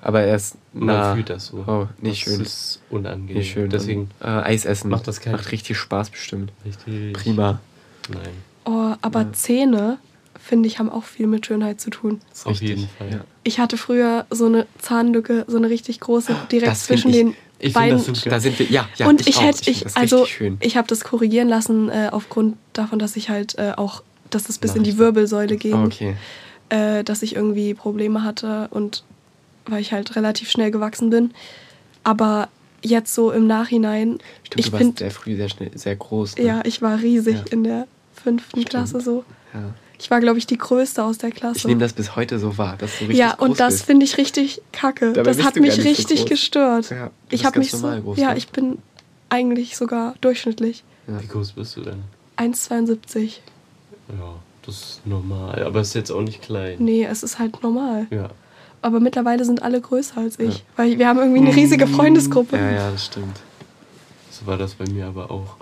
[0.00, 1.64] Aber er ist man fühlt das so.
[1.66, 2.42] Oh, nicht das schön.
[2.42, 3.36] ist unangenehm.
[3.38, 3.68] Nicht schön.
[3.70, 6.52] Deswegen äh, Eis essen macht das keinen- macht richtig Spaß bestimmt.
[6.64, 7.12] richtig.
[7.12, 7.60] Prima.
[8.08, 8.20] Nein,
[8.64, 9.98] Oh, aber Zähne,
[10.40, 12.20] finde ich, haben auch viel mit Schönheit zu tun.
[12.44, 13.10] Auf jeden Fall.
[13.10, 13.20] Ja.
[13.44, 17.28] Ich hatte früher so eine Zahnlücke, so eine richtig große, direkt Das zwischen ich- den
[17.58, 17.98] ich find beiden.
[18.06, 19.06] das so Da sind wir, ja, ja.
[19.08, 19.42] und ich, auch.
[19.42, 20.56] hätte, ich, das also richtig schön.
[20.60, 24.02] ich habe das korrigieren lassen äh, aufgrund davon, dass ich halt äh, auch,
[24.34, 24.98] dass es bis in die.
[24.98, 26.16] Wirbelsäule ging, Oh, okay.
[26.68, 29.04] äh, dass ich irgendwie Probleme hatte und
[29.66, 31.32] weil ich halt relativ schnell gewachsen bin.
[32.04, 32.48] Aber
[32.82, 36.36] jetzt so im Nachhinein, Stimmt, ich du warst finde, sehr früh sehr schnell, sehr groß.
[36.36, 36.44] Ne?
[36.44, 37.44] ja, ich war riesig Ja.
[37.50, 38.70] in der fünften Stimmt.
[38.70, 39.24] Klasse so.
[39.54, 39.60] ja.
[39.98, 41.68] Ich war, glaube ich, die größte aus der Ich Klasse.
[41.68, 44.18] nehme das bis heute so wahr, dass du richtig ja, groß und das finde ich
[44.18, 45.12] richtig kacke.
[45.12, 46.28] Dabei das hat mich so richtig groß.
[46.28, 46.90] gestört.
[46.90, 48.38] Ja, du ich habe mich so, groß, ja, ne?
[48.38, 48.78] ich bin
[49.28, 50.82] eigentlich sogar durchschnittlich.
[51.06, 52.02] Wie groß bist du denn?
[52.36, 53.34] 1,72.
[54.08, 55.64] Ja, das ist normal.
[55.64, 56.76] Aber ist jetzt auch nicht klein.
[56.78, 58.06] Nee, es ist halt normal.
[58.10, 58.30] Ja.
[58.80, 60.64] Aber mittlerweile sind alle größer als ich.
[60.76, 62.56] Weil wir haben irgendwie eine riesige Freundesgruppe.
[62.56, 63.40] Ja, ja, das stimmt.
[64.30, 65.56] So war das bei mir aber auch.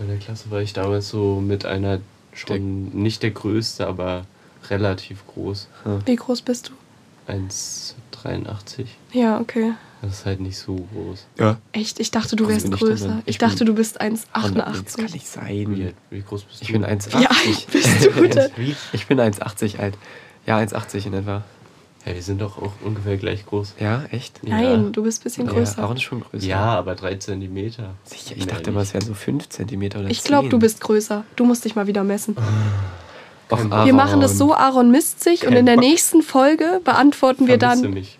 [0.00, 2.00] In der Klasse war ich damals so mit einer
[2.32, 4.26] schon nicht der größte, aber
[4.70, 5.68] relativ groß.
[6.06, 7.32] Wie groß bist du?
[7.32, 8.86] 1,83.
[9.12, 9.74] Ja, okay.
[10.02, 11.26] Das ist halt nicht so groß.
[11.38, 11.56] Ja.
[11.72, 12.00] Echt?
[12.00, 13.18] Ich dachte, du wärst bin ich größer.
[13.24, 15.12] Ich, Ich bin- dachte, du bist Das kann 1,88.
[15.12, 15.48] nicht sein.
[15.76, 16.72] Wie, wie groß bist Ich du?
[16.74, 17.14] bin Wie 1,80.
[17.26, 18.50] alt bist du denn?
[18.92, 19.94] Ich bin 1,80 alt.
[20.44, 21.42] Ja, 1,80 in etwa.
[22.04, 23.74] Ja, wir sind doch auch ungefähr gleich groß.
[23.78, 24.40] Ja, echt?
[24.42, 24.56] Ja.
[24.60, 25.80] Nein, du bist ein bisschen Ja, größer.
[25.84, 26.44] Aaron ist schon größer.
[26.44, 27.94] Ja, aber 3 Zentimeter.
[28.02, 30.50] Sicher, ich dachte immer, es wären so 5 cm oder ich glaube, 10.
[30.50, 31.22] du bist größer.
[31.36, 32.36] Du musst dich mal wieder messen.
[33.52, 35.84] Och, Wir machen das so, Aaron misst sich und Kein in der Bock.
[35.84, 37.90] nächsten Folge beantworten wir dann.
[37.92, 38.18] mich.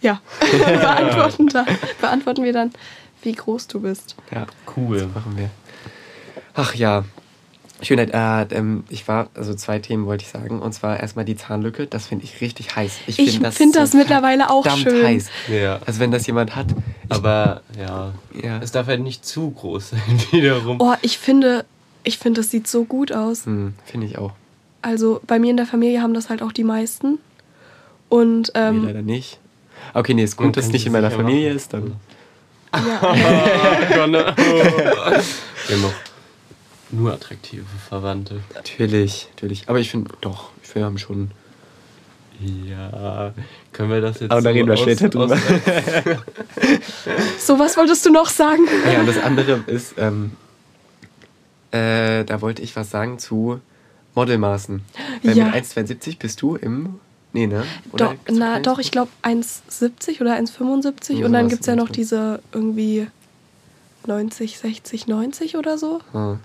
[0.00, 0.20] Ja,
[0.62, 1.64] beantworten, da,
[2.00, 2.72] beantworten wir dann,
[3.22, 4.16] wie groß du bist.
[4.30, 4.98] Ja, Cool.
[5.00, 5.50] das machen wir.
[6.54, 7.04] Ach ja.
[7.82, 10.60] Schönheit, äh, ähm, ich war, also zwei Themen wollte ich sagen.
[10.60, 12.98] Und zwar erstmal die Zahnlücke, das finde ich richtig heiß.
[13.06, 15.02] Ich find finde das mittlerweile auch schön.
[15.02, 15.28] heiß.
[15.48, 15.80] Ja.
[15.86, 16.66] Also wenn das jemand hat.
[17.08, 18.58] Aber ja, ja.
[18.58, 20.78] es darf halt nicht zu groß sein wiederum.
[20.80, 21.64] Oh, ich finde,
[22.04, 23.46] ich finde, das sieht so gut aus.
[23.46, 24.32] Hm, finde ich auch.
[24.82, 27.18] Also bei mir in der Familie haben das halt auch die meisten.
[28.10, 29.38] Und nee, ähm, leider nicht.
[29.94, 31.56] Okay, nee, ist gut, dass es nicht in meiner Familie machen.
[31.56, 31.72] ist.
[31.72, 31.92] Dann.
[32.74, 34.34] ja, Gonne.
[34.36, 35.92] Wir haben noch
[36.92, 38.40] nur attraktive Verwandte.
[38.54, 39.68] Natürlich, natürlich.
[39.68, 41.30] Aber ich finde, doch, wir haben schon.
[42.40, 43.34] Ja,
[43.72, 45.36] können wir das jetzt Aber da so reden wir aus- später drüber.
[47.38, 48.62] so was wolltest du noch sagen?
[48.90, 50.32] Ja, und das andere ist, ähm,
[51.70, 53.60] äh, da wollte ich was sagen zu
[54.14, 54.82] Modelmaßen.
[55.22, 55.46] Weil Ja.
[55.46, 56.98] mit 1,72 bist du im.
[57.32, 57.64] Nee, ne?
[57.96, 61.76] Doch, gibt's na, doch, ich glaube 1,70 oder 1,75 Ja, und dann gibt es ja
[61.76, 63.06] noch diese irgendwie
[64.06, 66.00] 90, 60, 90 oder so.
[66.12, 66.36] Ah.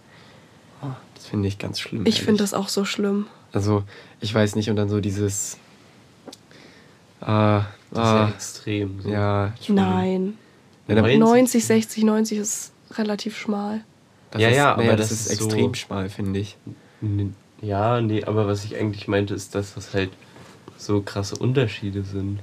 [0.81, 2.05] Ah, Das finde ich ganz schlimm.
[2.05, 3.27] Ich finde das auch so schlimm.
[3.51, 3.83] Also,
[4.21, 5.57] ich weiß nicht, und dann so dieses.
[7.21, 9.01] Äh, Das ist ja ah, extrem.
[9.01, 9.09] So.
[9.09, 9.53] ja.
[9.69, 10.37] Nein.
[10.87, 11.19] Ja, dann- 90?
[11.19, 13.81] 90, 60, 90 ist relativ schmal.
[14.31, 16.57] Das Ja, ist, ja, naja, aber das, das ist ist so- extrem schmal, finde ich.
[17.61, 20.11] Ja, nee, aber was ich eigentlich meinte, ist, dass das halt
[20.77, 22.39] so krasse Unterschiede sind.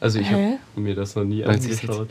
[0.00, 1.48] Also ich habe mir das noch nie jetzt.
[1.48, 2.08] angeschaut,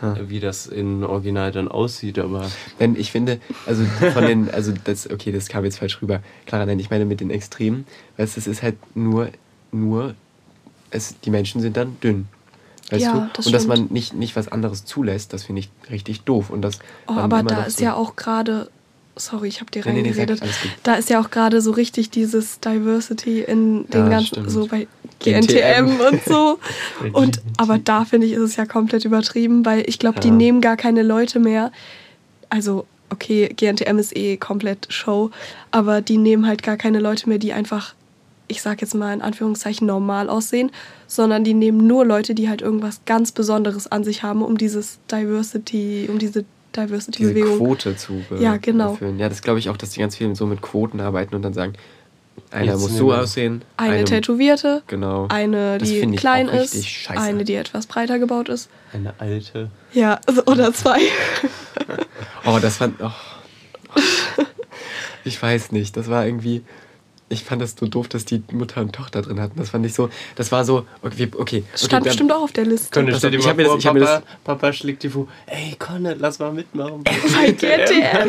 [0.00, 0.16] Ha.
[0.26, 5.08] wie das in Original dann aussieht, aber Wenn ich finde, also von den, also das,
[5.08, 6.20] okay, das kam jetzt falsch rüber.
[6.46, 7.86] Clara, nein, ich meine mit den Extremen,
[8.16, 9.28] weißt du, es ist halt nur,
[9.70, 10.14] nur,
[10.90, 12.26] es, die Menschen sind dann dünn.
[12.90, 13.30] Weißt Ja, du?
[13.34, 13.92] das und dass man stimmt.
[13.92, 16.50] nicht, nicht was anderes zulässt, das finde ich richtig doof.
[16.50, 18.68] Und das Oh, man aber da ist so- ja auch gerade,
[19.16, 20.70] sorry, ich habe dir Nee, nee, nee, reingeredet, alles gut.
[20.84, 24.50] da ist ja auch gerade so richtig dieses Diversity in den Ja, ganzen, stimmt.
[24.50, 24.86] so bei
[25.20, 26.00] GNTM.
[26.00, 26.58] Und so.
[27.12, 30.34] Und aber da finde ich, ist es ja komplett übertrieben, weil ich glaube, die Ja.
[30.34, 31.72] nehmen gar keine Leute mehr.
[32.48, 35.30] Also, okay, GNTM ist eh komplett Show,
[35.70, 37.94] aber die nehmen halt gar keine Leute mehr, die einfach,
[38.48, 40.70] ich sag jetzt mal in Anführungszeichen, normal aussehen,
[41.06, 44.98] sondern die nehmen nur Leute, die halt irgendwas ganz Besonderes an sich haben, um dieses
[45.10, 46.44] Diversity, um diese
[46.76, 47.58] Diversity-Bewegung.
[47.58, 48.92] Quote zu Ja, genau.
[48.92, 49.18] befüllen.
[49.18, 51.52] Ja, das glaube ich auch, dass die ganz viel so mit Quoten arbeiten und dann
[51.54, 51.74] sagen,
[52.50, 53.62] einer Jetzt muss so aussehen.
[53.76, 55.26] Eine einem- Tätowierte, Genau.
[55.28, 57.20] eine, die klein ist, scheiße.
[57.20, 58.70] eine, die etwas breiter gebaut ist.
[58.92, 59.70] Eine alte.
[59.92, 60.98] Ja, oder zwei.
[62.44, 62.96] Oh, das fand.
[63.00, 63.10] Oh.
[65.24, 65.96] Ich weiß nicht.
[65.96, 66.62] Das war irgendwie.
[67.32, 69.58] Ich fand das so doof, dass die Mutter und Tochter drin hatten.
[69.58, 70.10] Das fand ich so.
[70.36, 70.84] Das war so.
[71.02, 71.64] Okay, okay.
[71.72, 73.02] Das stand okay, bestimmt auch auf der Liste.
[73.04, 75.02] Pass stell dir ich mal hab mir das- vor, ich hab mir Papa, Papa schlägt
[75.02, 77.02] dir vor, ey Conny, lass mal mitmachen.
[77.04, 78.28] Bei GTM.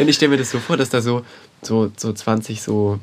[0.00, 1.22] Und ich stelle mir das so vor, dass da so,
[1.62, 2.98] so, so 20 so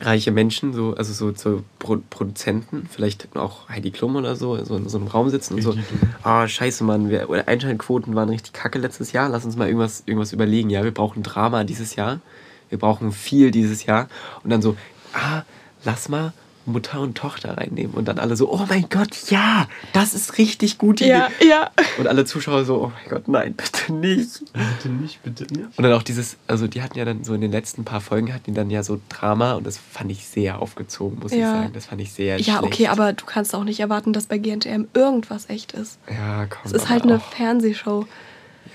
[0.00, 4.76] reiche Menschen, so, also so, so Pro Produzenten, vielleicht auch Heidi Klum oder so, so
[4.76, 5.74] in so einem Raum sitzen und so,
[6.22, 10.04] ah, scheiße, Mann, wir, oder Einschaltquoten waren richtig kacke letztes Jahr, lass uns mal irgendwas,
[10.06, 10.70] irgendwas überlegen.
[10.70, 12.20] Ja, wir brauchen Drama dieses Jahr,
[12.68, 14.08] wir brauchen viel dieses Jahr.
[14.44, 14.76] Und dann so,
[15.14, 15.42] ah,
[15.84, 16.32] lass mal
[16.66, 17.94] Mutter und Tochter reinnehmen.
[17.94, 21.00] Und dann alle so, oh mein Gott, ja, das ist richtig gut.
[21.00, 21.70] Ja, ja.
[21.96, 24.42] Und alle Zuschauer so, oh mein Gott, nein, bitte nicht.
[24.52, 25.64] Bitte nicht, bitte nicht.
[25.78, 28.34] Und dann auch dieses, also die hatten ja dann so in den letzten paar Folgen
[28.34, 31.52] hatten die dann ja so Drama und das fand ich sehr aufgezogen, muss ich Ja.
[31.52, 31.72] sagen.
[31.72, 32.62] Das fand ich sehr Ja, schlecht.
[32.64, 35.98] okay, aber du kannst auch nicht erwarten, dass bei GNTM irgendwas echt ist.
[36.10, 36.60] Ja, komm.
[36.66, 38.06] Es ist halt eine auch- Fernsehshow.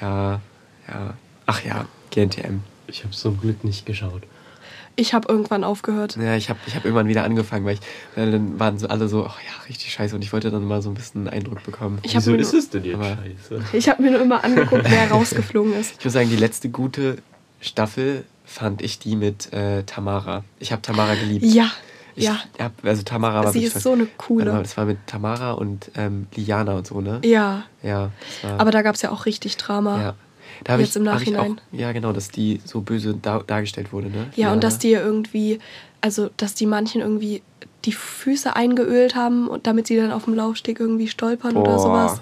[0.02, 0.42] Ja,
[0.88, 1.14] ja.
[1.46, 2.62] Ach ja, GNTM.
[2.88, 4.24] Ich habe zum Glück nicht geschaut.
[4.96, 6.18] Ich habe irgendwann aufgehört.
[6.22, 7.80] Ja, ich habe ich hab irgendwann wieder angefangen, weil ich,
[8.16, 10.14] weil dann waren so alle so, ach ja, richtig scheiße.
[10.16, 11.98] Und ich wollte dann mal so ein bisschen einen Eindruck bekommen.
[12.04, 13.18] Ich Wieso ist nur- es denn jetzt aber-
[13.50, 13.64] scheiße?
[13.74, 15.96] Ich habe mir nur immer angeguckt, wer rausgeflogen ist.
[16.00, 17.18] Ich muss sagen, die letzte gute
[17.60, 20.44] Staffel fand ich die mit äh, Tamara.
[20.60, 21.44] Ich habe Tamara geliebt.
[21.46, 21.72] Ja,
[22.16, 22.38] Ich ja.
[22.60, 24.46] Hab, also Tamara war Sie ist so eine coole.
[24.46, 27.20] Das war mit Tamara und ähm, Liana und so, ne?
[27.24, 28.12] Ja, Ja.
[28.60, 30.00] Aber da gab es ja auch richtig Drama.
[30.02, 30.14] ja.
[30.64, 31.60] Da Jetzt ich, im Nachhinein.
[31.60, 34.28] Auch, ja, genau, dass die so böse da, dargestellt wurde, ne?
[34.36, 34.60] Ja, und Liana.
[34.60, 35.60] dass die irgendwie,
[36.02, 37.42] also dass die manchen irgendwie
[37.86, 41.80] die Füße eingeölt haben und damit sie dann auf dem Laufsteg irgendwie stolpern oder Boah.
[41.80, 42.22] sowas.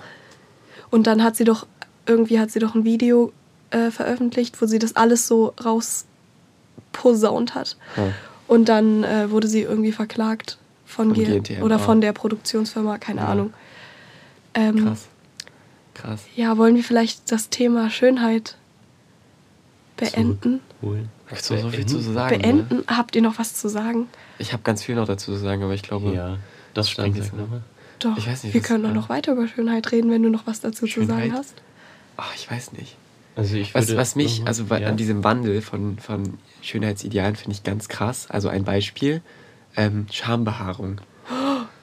[0.90, 1.68] Und dann hat sie doch,
[2.06, 3.32] irgendwie hat sie doch ein Video
[3.70, 7.78] äh, veröffentlicht, wo sie das alles so rausposaunt hat.
[7.96, 8.12] Ja.
[8.48, 11.80] Und dann äh, wurde sie irgendwie verklagt von, Von GNTM, oder ah.
[11.80, 13.28] von der Produktionsfirma, keine Ja.
[13.28, 13.54] Ahnung.
[14.54, 15.08] Ähm, Krass.
[15.94, 16.24] Krass.
[16.36, 18.58] Ja, wollen wir vielleicht das Thema Schönheit
[19.98, 20.62] beenden?
[20.82, 21.10] Holen.
[21.26, 22.36] Da gibt's noch so viel zu sagen.
[22.36, 22.42] Ne?
[22.42, 22.84] Beenden?
[22.88, 24.08] Habt ihr noch was zu sagen?
[24.40, 26.38] Ich habe ganz viel noch dazu zu sagen, aber ich glaube, Ja,
[26.74, 27.62] das stand jetzt nochmal.
[28.00, 30.48] Doch, Ich weiß nicht, wir können auch noch weiter über Schönheit reden, wenn du noch
[30.48, 31.32] was dazu zu sagen Schönheit?
[31.34, 31.62] hast.
[32.18, 32.98] ach, ich weiß nicht.
[33.36, 34.88] Also ich Was, was mich, also ja.
[34.88, 38.30] an diesem Wandel von, von Schönheitsidealen finde ich ganz krass.
[38.30, 39.22] Also ein Beispiel,
[39.78, 41.00] ähm, Schambehaarung.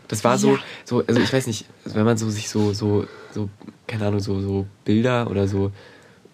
[0.09, 0.59] Das war so, Ja.
[0.85, 3.49] so, also ich weiß nicht, wenn man so sich so, so, so,
[3.87, 5.71] keine Ahnung, so, so Bilder oder so,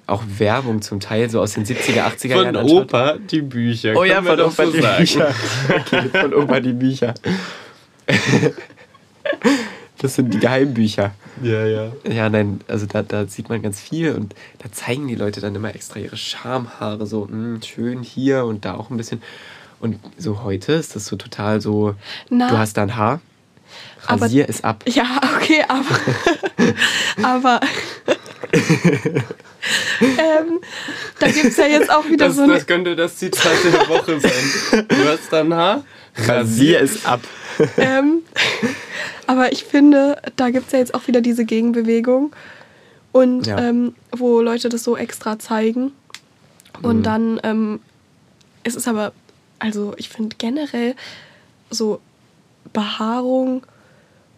[0.07, 2.83] auch Werbung zum Teil so aus den 70er, 80er Von Jahren anschaut.
[2.85, 3.95] Opa die Bücher.
[3.97, 4.99] Oh ja, von Opa so die sagen.
[4.99, 5.35] Bücher.
[5.81, 7.15] Okay, von Opa die Bücher.
[9.99, 11.13] Das sind die Geheimbücher.
[11.43, 11.93] Ja, ja.
[12.07, 15.55] Ja, nein, also da, da sieht man ganz viel und da zeigen die Leute dann
[15.55, 19.23] immer extra ihre Schamhaare so mh, schön hier und da auch ein bisschen.
[19.81, 21.95] Und so heute ist das so total so,
[22.29, 22.51] Na.
[22.51, 23.21] du hast da ein Haar,
[24.07, 24.85] Aber- rasier es ab.
[24.87, 26.01] Ja, okay, aber.
[27.23, 27.61] aber.
[30.01, 30.61] ähm,
[31.19, 32.55] da gibt es ja jetzt auch wieder Das, so eine.
[32.55, 34.87] das könnte das Zitat der Woche sein.
[34.89, 35.85] Du hast dann Haar?
[36.17, 37.21] Rasier es ab.
[37.77, 38.23] Ähm,
[39.27, 42.33] aber ich finde, da gibt es ja jetzt auch wieder diese Gegenbewegung.
[43.13, 43.59] Und Ja.
[43.59, 45.93] ähm, wo Leute das so extra zeigen.
[46.83, 47.03] Und Mhm.
[47.05, 47.81] dann ähm,
[48.65, 49.13] es ist aber,
[49.61, 50.95] also ich finde generell
[51.71, 52.01] so
[52.73, 53.65] Behaarung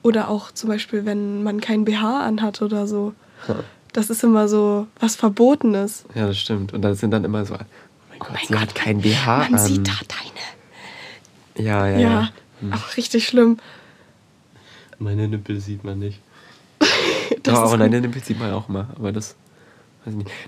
[0.03, 3.13] oder auch zum Beispiel, wenn man kein BH anhat oder so,
[3.93, 6.05] das ist immer so was Verbotenes.
[6.15, 6.73] Ja, das stimmt.
[6.73, 7.59] Und da sind dann immer so, oh
[8.11, 9.59] mein Gott, mein sie Gott, hat kein BH Man an.
[9.59, 11.67] sieht da deine.
[11.69, 12.31] Ja, ja, Ja, ja.
[12.73, 13.59] ach, richtig schlimm.
[14.99, 16.21] Meine Nippel sieht man nicht.
[17.43, 18.89] Das ja, ist aber den Nippel sieht man auch immer.
[18.97, 19.37] Aber das.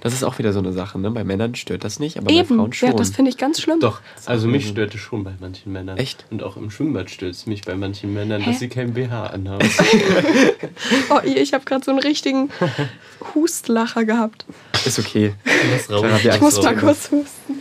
[0.00, 1.10] Das ist auch wieder so eine Sache, ne?
[1.10, 2.90] Bei Männern stört das nicht, aber bei Eben, Frauen schon.
[2.90, 3.80] ja, das finde ich ganz schlimm.
[3.80, 4.70] Doch, also auch mich so.
[4.72, 5.96] stört es schon bei manchen Männern.
[5.98, 6.24] Echt?
[6.30, 8.50] Und auch im Schwimmbad stört es mich bei manchen Männern, Hä?
[8.50, 9.68] dass sie kein BH anhaben.
[11.10, 12.50] Oh, ich habe gerade so einen richtigen
[13.34, 14.44] Hustlacher gehabt.
[14.84, 15.34] Ist okay.
[15.44, 16.62] Ich muss so.
[16.62, 17.54] mal kurz husten.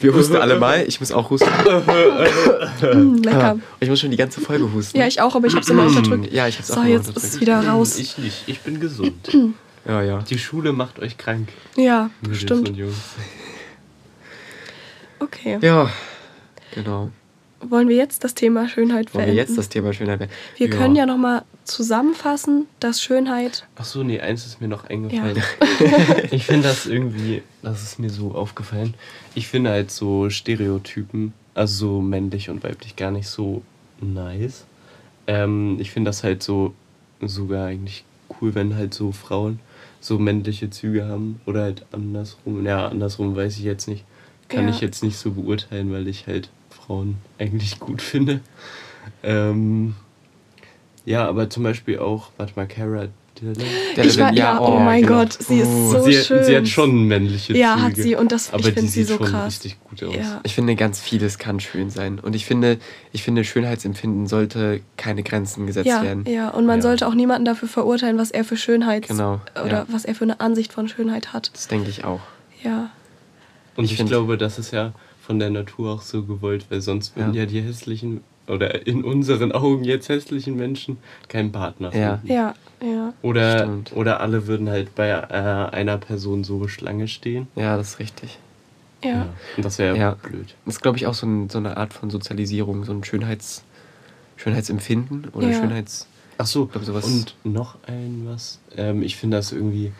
[0.00, 0.84] Wir husten alle mal.
[0.86, 1.48] Ich muss auch husten.
[2.94, 3.58] Mm, lecker.
[3.80, 4.96] Ich muss schon die ganze Folge husten.
[4.96, 6.32] Ja, ich auch, aber ich habe es immer unterdrückt.
[6.32, 7.26] Ja, ich hab's auch So, immer jetzt unterdrückt.
[7.26, 7.98] ist es wieder raus.
[7.98, 9.14] Ich nicht, ich bin gesund.
[9.88, 10.18] Ja, ja.
[10.20, 11.48] Die Schule macht euch krank.
[11.74, 12.68] Ja, Mädels stimmt.
[12.68, 13.14] Und Jungs.
[15.18, 15.58] Okay.
[15.62, 15.90] Ja,
[16.74, 17.10] genau.
[17.60, 19.36] Wollen wir jetzt das Thema Schönheit Wollen beenden?
[19.36, 20.30] wir jetzt das Thema Schönheit werden?
[20.58, 23.66] wir können ja nochmal zusammenfassen, dass Schönheit.
[23.76, 25.42] Ach so, nee, eins ist mir noch eingefallen.
[26.30, 28.94] ich finde das irgendwie, das ist mir so aufgefallen.
[29.34, 33.62] Ich finde halt so Stereotypen, also so männlich und weiblich, gar nicht so
[34.00, 34.64] nice.
[35.26, 36.74] Ähm, ich finde das halt so
[37.20, 38.04] sogar eigentlich
[38.40, 39.58] cool, wenn halt so Frauen
[40.00, 42.64] so männliche Züge haben oder halt andersrum.
[42.64, 44.04] Ja, andersrum weiß ich jetzt nicht.
[44.48, 44.70] Kann Ja.
[44.70, 48.40] ich jetzt nicht so beurteilen, weil ich halt Frauen eigentlich gut finde.
[49.22, 49.94] Ähm,
[51.04, 53.08] ja, aber zum Beispiel auch, warte mal, Cara.
[53.96, 55.18] Ich war, ja, oh, mein genau.
[55.20, 56.44] Gott, sie ist Oh, so sie, schön.
[56.44, 57.86] sie hat schon männliche Ja, Züge.
[57.86, 59.46] hat sie, und das- ich aber find die sie sieht so schon krass.
[59.46, 60.14] richtig gut aus.
[60.14, 60.40] Ja.
[60.44, 62.18] Ich finde, ganz vieles kann schön sein.
[62.18, 62.78] Und ich finde,
[63.12, 66.24] ich finde, Schönheitsempfinden sollte keine Grenzen gesetzt ja, werden.
[66.26, 66.82] ja, und man Ja.
[66.82, 69.86] sollte auch niemanden dafür verurteilen, was er für Schönheit Genau, oder ja.
[69.88, 71.50] was er für eine Ansicht von Schönheit hat.
[71.54, 72.20] Das denke ich auch.
[72.62, 72.90] Ja,
[73.76, 74.92] Und Ich ich, find- glaube, das ist ja
[75.24, 77.42] von der Natur auch so gewollt, weil sonst würden Ja.
[77.42, 82.16] ja, die hässlichen oder in unseren Augen jetzt hässlichen Menschen keinen Partner Ja.
[82.18, 82.32] finden.
[82.32, 83.12] ja, ja.
[83.22, 83.92] Oder, Stimmt.
[83.94, 85.14] oder alle würden halt bei äh,
[85.74, 87.48] einer Person so Schlange stehen.
[87.56, 88.38] Ja, das ist richtig.
[89.04, 90.14] Ja, Und das wäre Ja.
[90.22, 90.54] blöd.
[90.64, 93.62] Das ist, glaube ich, auch so, ein, so eine Art von Sozialisierung, so ein Schönheits,
[94.36, 95.58] Schönheitsempfinden oder Ja.
[95.60, 96.06] Schönheits...
[96.40, 98.60] Ach so, glaub, sowas- und noch ein was.
[98.76, 99.92] Ähm, ich finde das irgendwie,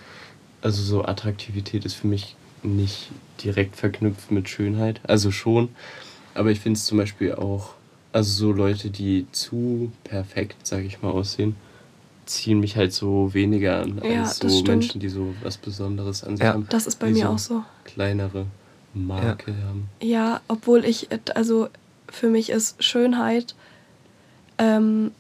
[0.62, 3.10] also so Attraktivität ist für mich nicht
[3.42, 5.00] direkt verknüpft mit Schönheit.
[5.06, 5.68] Also schon,
[6.34, 7.74] aber ich finde es zum Beispiel auch,
[8.12, 11.56] also so Leute, die zu perfekt, sage ich mal, aussehen,
[12.26, 14.68] ziehen mich halt so weniger an Ja, als so stimmt.
[14.68, 16.52] Menschen, die so was Besonderes an sich Ja.
[16.54, 16.66] haben.
[16.68, 17.64] das ist bei die mir auch so.
[17.84, 18.46] Kleinere
[18.94, 19.88] Marke haben.
[20.02, 21.68] Ja, obwohl ich, also
[22.10, 23.54] für mich ist Schönheit,
[24.58, 25.12] ähm,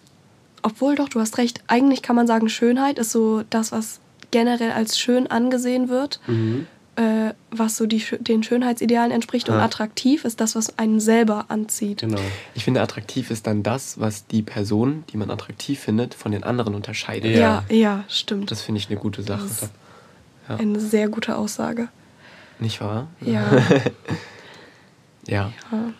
[0.62, 4.72] obwohl doch, du hast recht, eigentlich kann man sagen, Schönheit ist so das, was generell
[4.72, 6.66] als schön angesehen wird, Mhm.
[6.98, 9.64] Äh, was so die, den Schönheitsidealen entspricht und Ja.
[9.64, 12.00] attraktiv ist das, was einen selber anzieht.
[12.00, 12.20] Genau.
[12.54, 16.42] Ich finde, attraktiv ist dann das, was die Person, die man attraktiv findet, von den
[16.44, 17.32] anderen unterscheidet.
[17.36, 17.74] Ja, Ja.
[17.76, 18.50] ja, stimmt.
[18.50, 19.48] Das finde ich eine gute Sache.
[20.48, 20.56] Ja.
[20.56, 21.88] eine sehr gute Aussage.
[22.58, 23.06] Nicht wahr?
[23.20, 23.44] Ja.
[25.26, 25.52] Ja.
[25.70, 25.92] ja.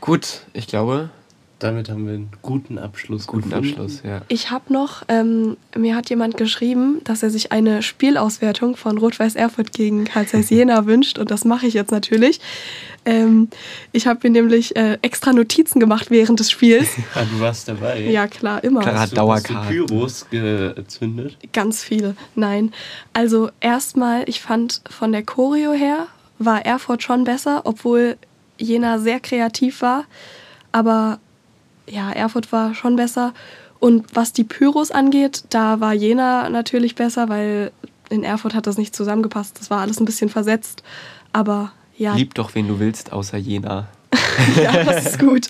[0.00, 1.10] Gut, ich glaube,
[1.58, 3.26] Damit haben wir einen guten Abschluss.
[3.26, 3.70] guten gefunden.
[3.70, 4.22] Abschluss, ja.
[4.28, 9.36] Ich habe noch, ähm, mir hat jemand geschrieben, dass er sich eine Spielauswertung von Rot-Weiß
[9.36, 12.40] Erfurt gegen Karl Zeiss Jena wünscht und das mache ich jetzt natürlich.
[13.06, 13.48] Ähm,
[13.92, 16.88] ich habe mir nämlich äh, extra Notizen gemacht während des Spiels.
[17.14, 18.00] Ja, du warst dabei.
[18.00, 18.80] Ja, klar, immer.
[18.80, 18.98] Klar.
[18.98, 19.86] Hast du, hast du Dauerkarten.
[19.86, 21.36] Pyros gezündet?
[21.52, 22.16] Ganz viel.
[22.34, 22.72] Nein.
[23.12, 28.16] Also erstmal, ich fand von der Choreo her war Erfurt schon besser, obwohl
[28.58, 30.04] Jena sehr kreativ war.
[30.72, 31.20] Aber
[31.86, 33.32] ja, Erfurt war schon besser.
[33.80, 37.72] Und was die Pyros angeht, da war Jena natürlich besser, weil
[38.08, 39.58] in Erfurt hat das nicht zusammengepasst.
[39.60, 40.82] Das war alles ein bisschen versetzt.
[41.32, 43.88] Aber ja, Lieb doch, wen du willst, außer Jena.
[44.56, 45.48] ja, das ist gut.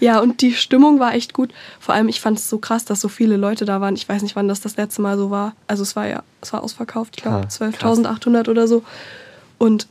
[0.00, 1.52] Ja, und die Stimmung war echt gut.
[1.80, 3.94] Vor allem, ich fand es so krass, dass so viele Leute da waren.
[3.94, 5.54] Ich weiß nicht, wann das das letzte Mal so war.
[5.66, 8.82] Also es war ja, es war ausverkauft, ich glaube Ah, 12.800 oder so.
[9.58, 9.86] Und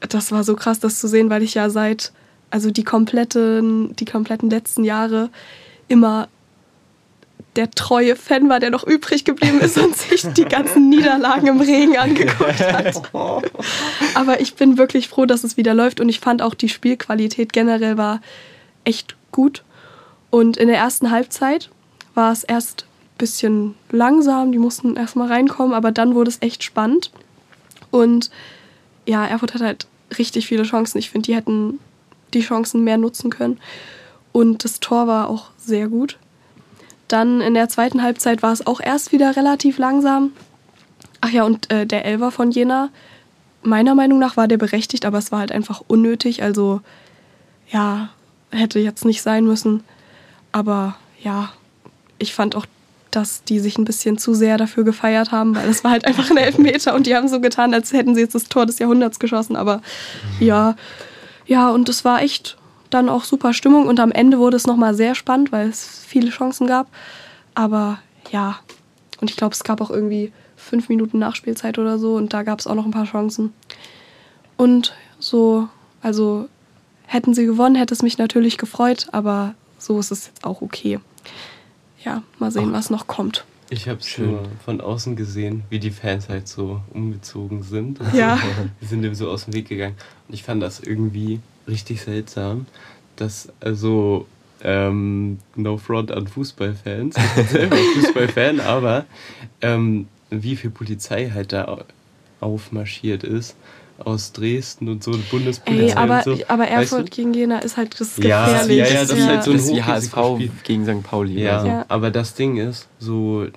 [0.00, 2.12] das war so krass, das zu sehen, weil ich ja seit,
[2.50, 5.30] also die kompletten, die kompletten letzten Jahre
[5.88, 6.28] immer
[7.56, 11.60] der treue Fan war, der noch übrig geblieben ist und sich die ganzen Niederlagen im
[11.60, 13.02] Regen angeguckt hat.
[14.14, 17.52] Aber ich bin wirklich froh, dass es wieder läuft und ich fand auch die Spielqualität
[17.52, 18.20] generell war
[18.84, 19.64] echt gut.
[20.30, 21.70] Und in der ersten Halbzeit
[22.14, 26.62] war es erst ein bisschen langsam, die mussten erstmal reinkommen, aber dann wurde es echt
[26.62, 27.10] spannend.
[27.90, 28.30] Und
[29.06, 29.86] ja, Erfurt hat halt
[30.18, 30.98] richtig viele Chancen.
[30.98, 31.80] Ich finde, die hätten
[32.34, 33.58] die Chancen mehr nutzen können.
[34.32, 36.18] Und das Tor war auch sehr gut.
[37.08, 40.32] Dann in der zweiten Halbzeit war es auch erst wieder relativ langsam.
[41.20, 42.90] Ach ja, und äh, der Elver von Jena,
[43.62, 46.42] meiner Meinung nach war der berechtigt, aber es war halt einfach unnötig.
[46.42, 46.80] Also
[47.68, 48.10] ja,
[48.50, 49.82] hätte jetzt nicht sein müssen.
[50.52, 51.50] Aber ja,
[52.18, 52.66] ich fand auch,
[53.10, 56.30] dass die sich ein bisschen zu sehr dafür gefeiert haben, weil es war halt einfach
[56.30, 59.18] ein Elfmeter und die haben so getan, als hätten sie jetzt das Tor des Jahrhunderts
[59.18, 59.56] geschossen.
[59.56, 59.82] Aber
[60.38, 60.76] ja,
[61.50, 62.56] ja, und es war echt
[62.90, 66.30] dann auch super Stimmung und am Ende wurde es nochmal sehr spannend, weil es viele
[66.30, 66.86] Chancen gab.
[67.54, 67.98] Aber
[68.30, 68.60] ja,
[69.20, 72.60] und ich glaube, es gab auch irgendwie fünf Minuten Nachspielzeit oder so und da gab
[72.60, 73.52] es auch noch ein paar Chancen.
[74.56, 75.68] Und so,
[76.02, 76.48] also
[77.06, 81.00] hätten sie gewonnen, hätte es mich natürlich gefreut, aber so ist es jetzt auch okay.
[82.04, 83.44] Ja, mal sehen, was noch kommt.
[83.70, 84.30] Ich habe es Schön.
[84.30, 88.00] nur von außen gesehen, wie die Fans halt so umgezogen sind.
[88.12, 88.38] Ja.
[88.80, 89.94] Die sind dem so aus dem Weg gegangen.
[90.30, 92.66] Und ich fand das irgendwie richtig seltsam,
[93.16, 94.26] dass also
[94.62, 99.06] ähm, no front an Fußballfans, ich bin selber Fußballfan, aber
[99.60, 101.84] ähm, wie viel Polizei halt da au-
[102.40, 103.56] aufmarschiert ist
[104.04, 106.44] aus Dresden und so Bundespolizei Ey, aber, und so.
[106.46, 107.16] aber Weißt Erfurt du?
[107.16, 108.78] gegen Jena ist halt das Ja, gefährlich.
[108.78, 111.02] ja, ja, das ist halt so ein das ist wie HSV gegen St.
[111.02, 111.42] Pauli.
[111.42, 111.66] Ja, so.
[111.66, 111.84] Ja.
[111.88, 113.48] aber das Ding ist, so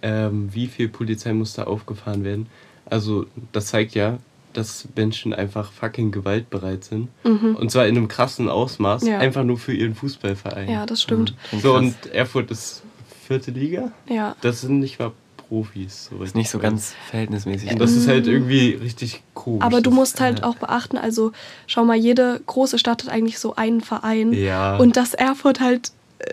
[0.00, 2.46] ähm, wie viel Polizei muss da aufgefahren werden?
[2.86, 4.18] Also das zeigt ja,
[4.56, 7.08] dass Menschen einfach fucking gewaltbereit sind.
[7.24, 9.08] Und zwar in einem krassen Ausmaß, Mhm.
[9.08, 9.18] Ja.
[9.18, 10.68] einfach nur für ihren Fußballverein.
[10.70, 11.34] Ja, das stimmt.
[11.52, 11.60] Mhm.
[11.60, 12.82] So, und Erfurt ist
[13.26, 13.92] vierte Liga.
[14.08, 14.36] Ja.
[14.40, 15.12] Das sind nicht mal
[15.48, 16.10] Profis.
[16.10, 17.70] So Ist nicht so ganz verhältnismäßig.
[17.70, 19.64] Und das ist halt irgendwie richtig komisch.
[19.64, 21.30] Aber du musst halt auch beachten, also
[21.68, 24.32] schau mal, jede große Stadt hat eigentlich so einen Verein.
[24.32, 24.76] Ja.
[24.76, 26.32] Und dass Erfurt halt äh,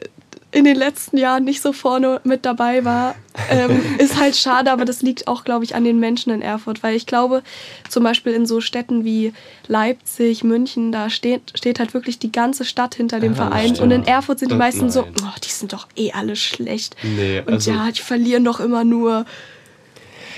[0.54, 3.16] in den letzten Jahren nicht so vorne mit dabei war,
[3.50, 6.84] ähm, ist halt schade, aber das liegt auch, glaube ich, an den Menschen in Erfurt.
[6.84, 7.42] Weil ich glaube,
[7.90, 9.34] zum Beispiel in so Städten wie
[9.68, 13.70] Leipzig, München, da steht, steht halt wirklich die ganze Stadt hinter dem Ah, Verein.
[13.76, 13.80] stimmt.
[13.82, 15.14] Und in Erfurt sind die meisten so, nein.
[15.24, 16.96] oh, die sind doch eh alle schlecht.
[17.02, 19.26] Nee, Und also ja, die verlieren doch immer nur.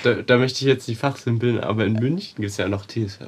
[0.03, 3.19] da, da möchte ich jetzt nicht fachsimpeln, aber in München gibt es ja noch TSV.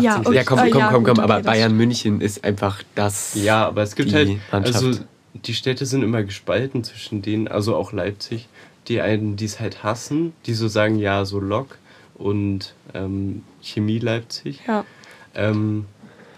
[0.00, 0.26] Ja, 1860.
[0.26, 0.34] okay.
[0.36, 3.32] ja, komm, Ah, komm, ja, komm, komm, aber Bayern München ist einfach das.
[3.36, 4.84] Ja, aber es gibt die halt, Mannschaft.
[4.84, 5.00] also
[5.34, 8.48] die Städte sind immer gespalten zwischen denen, also auch Leipzig,
[8.88, 11.78] die einen, die es halt hassen, die so sagen, ja, so Lok
[12.14, 14.60] und ähm, Chemie Leipzig.
[14.66, 14.84] Ja.
[15.34, 15.86] Ähm,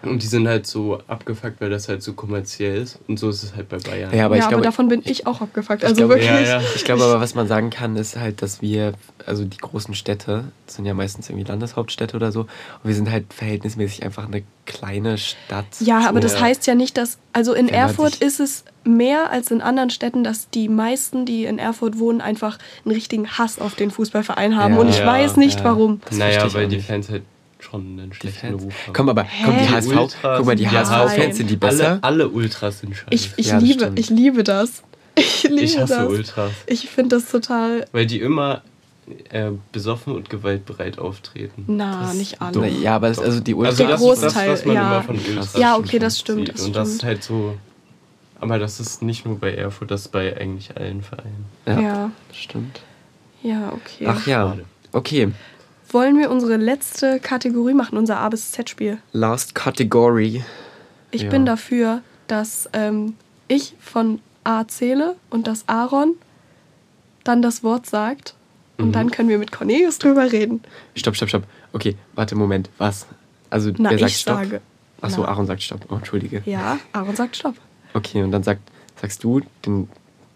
[0.03, 2.99] und die sind halt so abgefuckt, weil das halt so kommerziell ist.
[3.09, 4.15] Und so ist es halt bei Bayern.
[4.15, 5.83] Ja, aber ja, ich aber glaube, davon bin ich auch abgefuckt.
[5.83, 6.29] ich Also glaube, wirklich.
[6.29, 6.63] Ja, ja.
[6.75, 8.93] Ich glaube aber, was man sagen kann, ist halt, dass wir,
[9.27, 12.49] also die großen Städte, das sind ja meistens irgendwie Landeshauptstädte oder so, und
[12.85, 15.67] wir sind halt verhältnismäßig einfach eine kleine Stadt.
[15.81, 17.19] Ja, aber das heißt ja nicht, dass.
[17.35, 21.59] Also in Erfurt ist es mehr als in anderen Städten, dass die meisten, die in
[21.59, 24.75] Erfurt wohnen, einfach einen richtigen Hass auf den Fußballverein haben.
[24.75, 24.81] Ja.
[24.81, 25.65] Und ich Ja, weiß nicht ja.
[25.65, 26.01] warum.
[26.09, 26.81] Das naja, weil die.
[26.81, 27.23] Fans halt
[27.63, 28.55] schon einen schlechten.
[28.55, 28.93] Ruf haben.
[28.93, 29.69] Komm, aber komm, die?
[29.69, 31.99] HSV, Ultras- guck mal, die HSV-Fans sind die besser.
[32.03, 33.07] Alle, alle Ultras sind scheiße.
[33.11, 33.99] Ich, ich, Ja, das liebe, stimmt.
[33.99, 34.83] ich liebe das.
[35.15, 36.09] Ich liebe Ich hasse das.
[36.09, 36.51] Ultras.
[36.67, 37.87] Ich finde das total.
[37.93, 38.63] Weil die immer
[39.31, 41.65] äh, besoffen und gewaltbereit auftreten.
[41.67, 42.59] Na, Das- nicht alle.
[42.61, 43.79] Na, ja, aber das, also die Ultras.
[43.81, 44.83] Also das ist das, Großteil, was man ja.
[44.91, 47.09] immer von Ultras Ja, okay, das stimmt, das und das ist stimmt.
[47.09, 47.55] halt so.
[48.41, 51.45] Aber das ist nicht nur bei Erfurt, das ist bei eigentlich allen Vereinen.
[51.67, 52.11] ja, Ja.
[52.29, 52.81] das stimmt.
[53.43, 54.07] Ja, okay.
[54.09, 54.57] Ach ja,
[54.93, 55.29] okay.
[55.93, 58.99] Wollen wir unsere letzte Kategorie machen, unser A bis Z-Spiel?
[59.13, 60.43] Last Category.
[61.11, 61.31] Ich Ja.
[61.31, 63.15] bin dafür, dass ähm,
[63.49, 66.15] ich von A zähle und dass Aaron
[67.25, 68.35] dann das Wort sagt.
[68.79, 68.93] Und Mhm.
[68.93, 70.63] dann können wir mit Cornelius drüber reden.
[70.97, 71.43] Stopp, stopp, stopp.
[71.73, 72.71] Okay, warte, Moment.
[72.79, 73.07] Was?
[73.51, 74.37] Also, Na, wer sagt ich Stopp?
[74.39, 74.61] sage.
[75.03, 75.29] Achso, Na.
[75.29, 75.81] Aaron sagt Stopp.
[75.91, 76.43] Oh, entschuldige.
[76.47, 77.57] Ja, Aaron sagt Stopp.
[77.93, 78.63] Okay, und dann sagt,
[79.01, 79.89] sagst du den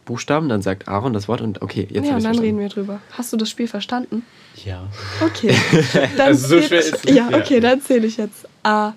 [0.06, 2.40] Buchstaben, dann sagt Aaron das Wort und okay, jetzt ja, hab und ich's dann verstanden.
[2.40, 3.00] reden wir drüber.
[3.12, 4.22] Hast du das Spiel verstanden?
[4.64, 4.88] Ja.
[5.20, 5.54] Okay.
[6.16, 8.94] Dann Also so schwer ist es Ja, okay, dann zähle ich jetzt A,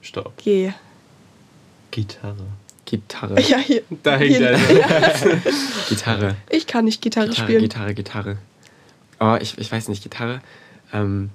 [0.00, 0.36] Stopp.
[0.38, 0.72] G.
[1.90, 2.46] Gitarre.
[2.84, 3.40] Gitarre.
[3.40, 3.82] Ja, hier.
[4.02, 4.50] Da hängt hier.
[4.56, 5.40] einer.
[5.88, 6.36] Gitarre.
[6.48, 7.62] Ich kann nicht Gitarre, Gitarre, spielen.
[7.62, 8.38] Gitarre, Gitarre.
[9.18, 10.40] Oh, ich, ich weiß nicht, Gitarre.
[10.92, 11.30] Ähm,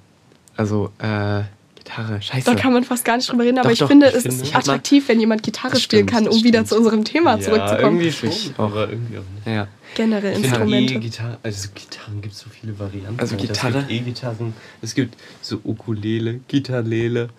[0.57, 1.43] also, äh,
[1.85, 2.21] Gitarre.
[2.21, 2.45] Scheiße.
[2.45, 4.23] Da kann man fast gar nicht drüber reden, aber Doch, ich doch, finde, ich es
[4.23, 6.67] finde- ist attraktiv, wenn jemand Gitarre spielen kann, um wieder stimmt.
[6.67, 7.81] zu unserem Thema Ja, zurückzukommen.
[8.01, 8.63] irgendwie Ich schon, auch.
[8.71, 9.47] aber irgendwie auch nicht.
[9.47, 9.67] ja.
[9.95, 10.93] Generell Ich finde Instrumente.
[10.95, 13.17] E-Gitarre, also Gitarren gibt es so viele Varianten.
[13.19, 13.37] Also.
[13.37, 13.77] Gitarre?
[13.79, 17.29] Es gibt E-Gitarren, es gibt so Ukulele, Gitarrele.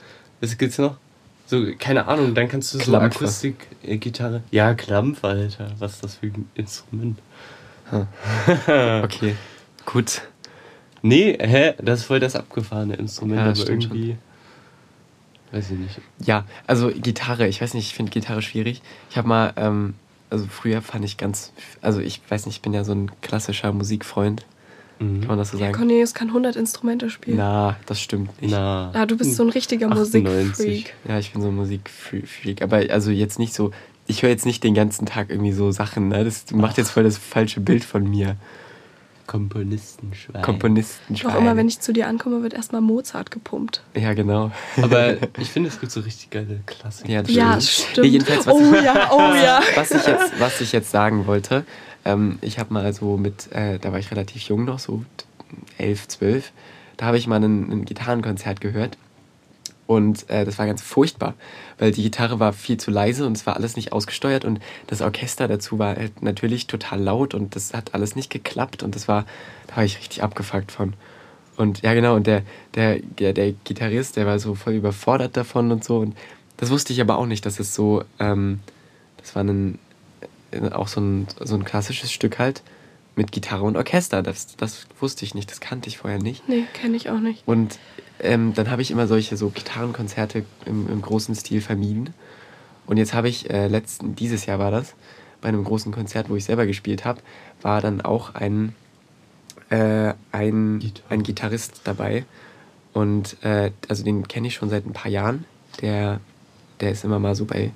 [0.40, 0.96] Was gibt's noch?
[1.48, 3.18] So, keine Ahnung, dann kannst du so Klampfe.
[3.24, 4.42] Akustik-Gitarre.
[4.52, 5.72] Ja, Klampf, Alter.
[5.78, 7.18] Was ist das für ein Instrument?
[9.04, 9.34] Okay,
[9.84, 10.22] gut.
[11.02, 11.74] Nee, hä?
[11.80, 14.16] Das ist voll das abgefahrene Instrument, Ja, aber irgendwie.
[15.52, 16.00] Weiß ich nicht.
[16.24, 18.82] Ja, also Gitarre, ich weiß nicht, ich finde Gitarre schwierig.
[19.10, 19.94] Ich habe mal, ähm,
[20.30, 23.72] also früher fand ich ganz, also ich weiß nicht, ich bin ja so ein klassischer
[23.72, 24.44] Musikfreund,
[24.98, 25.20] Mhm.
[25.20, 25.76] kann man das so Ja, sagen?
[25.76, 27.36] Cornelius kann 100 Instrumente spielen.
[27.36, 28.50] Na, das stimmt nicht.
[28.50, 28.90] Na.
[28.94, 30.24] Ah, du bist so ein richtiger 98.
[30.24, 30.94] Musikfreak.
[31.06, 33.72] Ja, ich bin so ein Musikfreak, aber also jetzt nicht so,
[34.06, 36.24] ich höre jetzt nicht den ganzen Tag irgendwie so Sachen, ne?
[36.24, 38.36] Das macht jetzt voll das falsche Bild von mir.
[39.26, 40.42] Komponistenschwein.
[40.42, 41.16] Komponisten.
[41.26, 43.82] Auch immer, wenn ich zu dir ankomme, wird erstmal Mozart gepumpt.
[43.94, 44.50] Ja, genau.
[44.80, 47.10] Aber ich finde, es gibt so richtig geile Klassiker.
[47.10, 47.88] Ja, das Ja, stimmt.
[47.90, 48.04] stimmt.
[48.06, 49.60] Nee, jedenfalls, was, oh ja, oh ja.
[49.74, 51.64] was, ich jetzt, was ich jetzt sagen wollte,
[52.04, 55.04] ähm, ich habe mal so mit, äh, da war ich relativ jung noch, so
[55.78, 56.52] elf, zwölf,
[56.96, 58.96] da habe ich mal ein, ein Gitarrenkonzert gehört.
[59.86, 61.34] Und äh, das war ganz furchtbar,
[61.78, 65.00] weil die Gitarre war viel zu leise und es war alles nicht ausgesteuert und das
[65.00, 69.06] Orchester dazu war halt natürlich total laut und das hat alles nicht geklappt und das
[69.06, 69.26] war,
[69.68, 70.94] da war ich richtig abgefuckt von.
[71.56, 72.42] Und ja, genau, und der,
[72.74, 75.98] der, der, der Gitarrist, der war so voll überfordert davon und so.
[75.98, 76.16] Und
[76.56, 78.60] das wusste ich aber auch nicht, dass es so, ähm,
[79.18, 79.78] das war ein,
[80.50, 82.62] äh, auch so ein, so ein klassisches Stück halt
[83.14, 84.22] mit Gitarre und Orchester.
[84.22, 86.46] Das, das wusste ich nicht, das kannte ich vorher nicht.
[86.48, 87.42] Nee, kenne ich auch nicht.
[87.46, 87.78] Und
[88.20, 92.14] ähm, dann habe ich immer solche so Gitarrenkonzerte im, im großen Stil vermieden.
[92.86, 94.94] Und jetzt habe ich äh, letzten, dieses Jahr war das,
[95.40, 97.20] bei einem großen Konzert, wo ich selber gespielt habe,
[97.62, 98.74] war dann auch ein,
[99.70, 101.04] äh, ein, Gitarre.
[101.10, 102.24] ein Gitarrist dabei.
[102.92, 105.44] Und äh, also den kenne ich schon seit ein paar Jahren.
[105.82, 106.20] Der,
[106.80, 107.72] der ist immer mal so bei,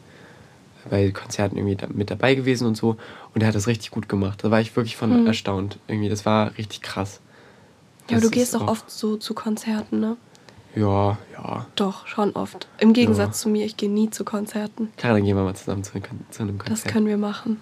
[0.88, 2.96] bei Konzerten irgendwie da, mit dabei gewesen und so.
[3.34, 4.42] Und der hat das richtig gut gemacht.
[4.42, 5.26] Da war ich wirklich von Hm.
[5.26, 5.78] erstaunt.
[5.88, 7.20] Irgendwie, das war richtig krass.
[8.08, 10.16] Ja, aber Das du gehst auch oft so zu Konzerten, ne?
[10.76, 11.66] Ja, ja.
[11.74, 12.68] Doch, schon oft.
[12.78, 13.42] Im Gegensatz Ja.
[13.42, 14.88] zu mir, ich gehe nie zu Konzerten.
[14.96, 15.92] Klar, dann gehen wir mal zusammen zu,
[16.30, 16.92] zu einem Das Konzert.
[16.92, 17.60] können wir machen.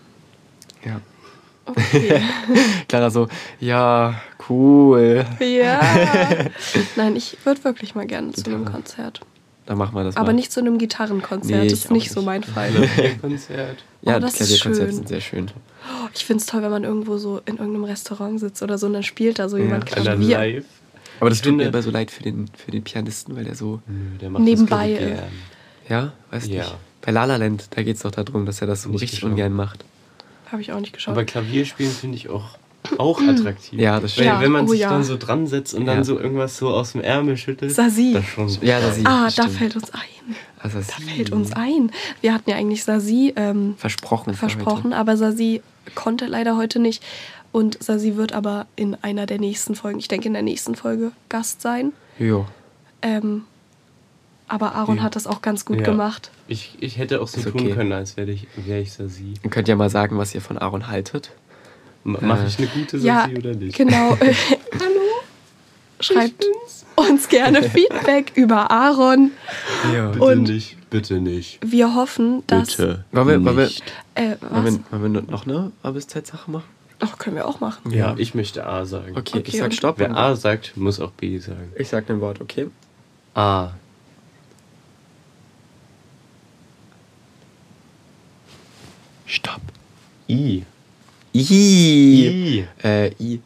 [0.84, 1.00] ja.
[1.66, 2.22] Okay.
[2.88, 3.28] Clara so,
[3.60, 4.14] ja,
[4.48, 5.26] cool.
[5.40, 5.80] ja.
[6.96, 8.64] Nein, ich würde wirklich mal gerne zu einem.
[8.64, 9.20] Konzert.
[9.66, 10.32] Dann machen wir das Aber mal.
[10.32, 11.60] nicht zu einem Gitarrenkonzert.
[11.64, 12.26] Nee, das ist nicht auch so nicht.
[12.26, 12.70] mein Fall.
[13.20, 13.84] Konzert.
[14.00, 14.94] Ja, Oh, die das ist Klavierkonzerte schön.
[14.96, 15.50] sind sehr schön.
[16.14, 18.94] Ich finde es toll, wenn man irgendwo so in irgendeinem Restaurant sitzt oder so und
[18.94, 19.64] dann spielt da so Ja.
[19.64, 20.38] jemand Und dann Klavier.
[20.38, 20.64] live.
[21.20, 23.54] Aber das Ich tut mir immer so leid für den, für den Pianisten, weil der
[23.54, 25.16] so, Nö, der macht Nebenbei das ich, ist.
[25.16, 25.28] gern.
[25.88, 26.58] ja, weiß Ja.
[26.62, 26.74] nicht.
[27.02, 29.20] Bei La La Land, da geht es doch darum, dass er das so Nicht richtig
[29.20, 29.30] geschaut.
[29.32, 29.84] ungern macht.
[30.50, 31.12] Habe ich auch nicht geschaut.
[31.12, 32.58] Aber Klavierspielen finde ich auch,
[32.98, 33.78] auch attraktiv.
[33.78, 34.26] Ja, das stimmt.
[34.26, 34.90] Ja, wenn man oh sich ja.
[34.90, 37.72] dann so dran setzt und dann so irgendwas so aus dem Ärmel schüttelt.
[37.72, 38.12] Sasi.
[38.14, 38.48] Das schon.
[38.62, 39.02] Ja, Sasi.
[39.04, 40.36] ah, da fällt uns ein.
[40.60, 41.92] Also Da fällt uns ein.
[42.20, 44.34] Wir hatten ja eigentlich Sasi ähm, versprochen.
[44.34, 45.62] versprochen, aber Sasi
[45.94, 47.02] konnte leider heute nicht.
[47.58, 51.10] Und Sasi wird aber in einer der nächsten Folgen, ich denke in der nächsten Folge,
[51.28, 51.92] Gast sein.
[52.16, 52.46] Jo.
[53.02, 53.42] Ähm,
[54.46, 55.02] aber Aaron Ja.
[55.02, 55.82] hat das auch ganz gut Ja.
[55.84, 56.30] gemacht.
[56.46, 57.72] Ich, ich hätte auch so Ist tun okay.
[57.72, 59.34] können, als wäre ich, wär ich Sasi.
[59.42, 61.32] Ihr könnt ja mal sagen, was ihr von Aaron haltet.
[62.04, 62.46] Mache Äh.
[62.46, 63.76] ich eine gute Sasi Ja, oder nicht?
[63.76, 64.16] genau.
[64.20, 65.00] Hallo.
[65.98, 66.44] Schreibt
[66.94, 69.32] uns gerne Feedback über Aaron.
[69.92, 70.10] Ja.
[70.10, 71.58] Bitte Und- nicht, bitte nicht.
[71.66, 72.76] Wir hoffen, dass.
[72.76, 73.04] Bitte.
[73.10, 73.82] Wollen wir- wollen wir- nicht.
[74.14, 74.74] Äh, Wollen was?
[74.92, 76.77] wir, wollen wir noch eine A bis Z-Sache machen?
[77.00, 77.92] Ach, können wir auch machen.
[77.92, 79.16] Ja, ich möchte A sagen.
[79.16, 79.98] Okay, Okay, ich sag Stopp.
[79.98, 81.72] Wer A sagt, muss auch B sagen.
[81.76, 82.68] Ich sag ein Wort, okay?
[83.34, 83.70] A.
[89.26, 89.60] Stopp.
[90.28, 90.64] I.
[91.32, 91.40] I.
[91.40, 92.64] I.
[92.82, 93.40] Äh, I.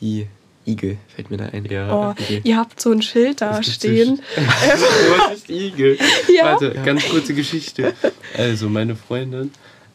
[0.00, 0.26] I.
[0.66, 1.66] Igel fällt mir da ein.
[1.66, 1.92] Ja.
[1.92, 4.22] Oh, ihr habt so ein Schild da stehen.
[4.34, 5.98] Was ist Igel?
[6.34, 6.52] Ja.
[6.52, 7.92] Warte, ganz kurze Geschichte.
[8.36, 9.50] Also, meine Freundin,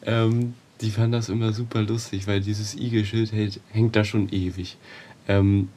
[0.06, 4.76] ähm, die fand das immer super lustig, weil dieses Igelschild hält, hängt da schon ewig.
[5.28, 5.68] Ähm,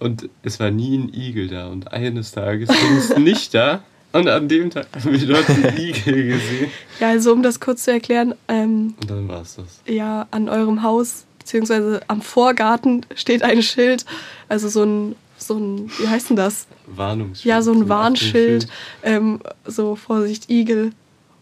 [0.00, 1.68] und es war nie ein Igel da.
[1.68, 3.82] Und eines Tages ging es nicht da.
[4.12, 6.70] Und an dem Tag haben wir dort einen Igel gesehen.
[7.00, 9.80] Ja, also um das kurz zu erklären, ähm, Und dann war es das.
[9.86, 14.04] ja, an eurem Haus, beziehungsweise am Vorgarten steht ein Schild.
[14.48, 16.66] Also so ein, so ein, wie heißt denn das?
[16.86, 17.44] Warnungsschild.
[17.44, 18.68] Ja, so ein Warnschild.
[19.02, 20.92] Ähm, so Vorsicht, Igel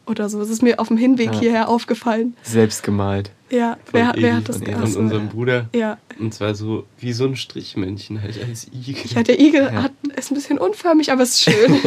[0.06, 0.38] oder so.
[0.38, 1.40] Das ist mir auf dem Hinweg Ja.
[1.40, 2.36] hierher aufgefallen.
[2.42, 3.30] Selbst gemalt.
[3.50, 4.96] Ja, Von wer, wer hat das von Von gemacht?
[4.96, 5.68] unserem Bruder.
[5.74, 5.98] Ja.
[6.18, 8.96] Und zwar so wie so ein Strichmännchen halt als Igel.
[9.14, 9.82] ja, der Igel Ja.
[9.84, 11.52] Hat, ist ein bisschen unförmig, aber ist schön.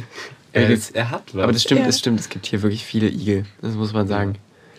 [0.52, 1.42] er, ist, er hat was.
[1.42, 1.86] Aber das stimmt, Ja.
[1.86, 2.20] das stimmt.
[2.20, 3.44] Es gibt hier wirklich viele Igel.
[3.60, 4.34] Das muss man sagen.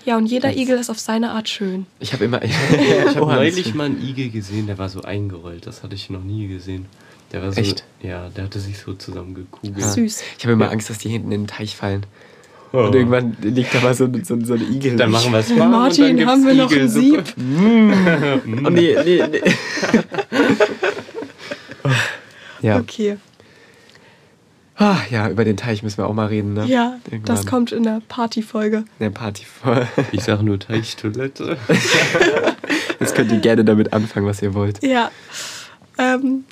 [0.05, 1.85] ja, und jeder Igel ist auf seine Art schön.
[1.99, 2.41] Ich habe immer.
[2.43, 5.67] Ich habe das neulich mal einen Igel gesehen, der war so eingerollt.
[5.67, 6.85] Das hatte ich noch nie gesehen.
[7.33, 7.83] Der war so, Echt?
[8.01, 9.81] Ja, der hatte sich so zusammengekugelt.
[9.83, 10.21] Süß.
[10.37, 10.71] Ich habe immer Ja.
[10.71, 12.05] Angst, dass die hinten in den Teich fallen.
[12.73, 12.85] Oh.
[12.85, 14.95] Und irgendwann liegt da mal so, so, so ein Igel.
[14.95, 17.23] Dann machen wir es und Martin, dann gibt's haben wir noch ein Igelsuppe.
[18.65, 19.41] Oh, nee, nee, nee.
[22.61, 22.77] ja.
[22.79, 23.17] Okay.
[24.77, 26.65] Ah, ja, über den Teich müssen wir auch mal reden, ne?
[26.65, 27.35] Ja, Irgendwann.
[27.35, 28.77] das kommt in der Partyfolge.
[28.77, 29.87] In der Party vor.
[30.11, 31.57] Ich sag nur Teichtoilette.
[32.99, 34.81] Jetzt könnt ihr gerne damit anfangen, was ihr wollt.
[34.83, 35.11] Ja.
[35.99, 36.45] Ähm,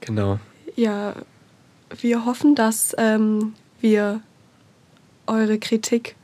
[0.00, 0.38] Genau.
[0.76, 1.14] ja,
[2.00, 4.20] wir hoffen, dass ähm, wir
[5.26, 6.16] eure Kritik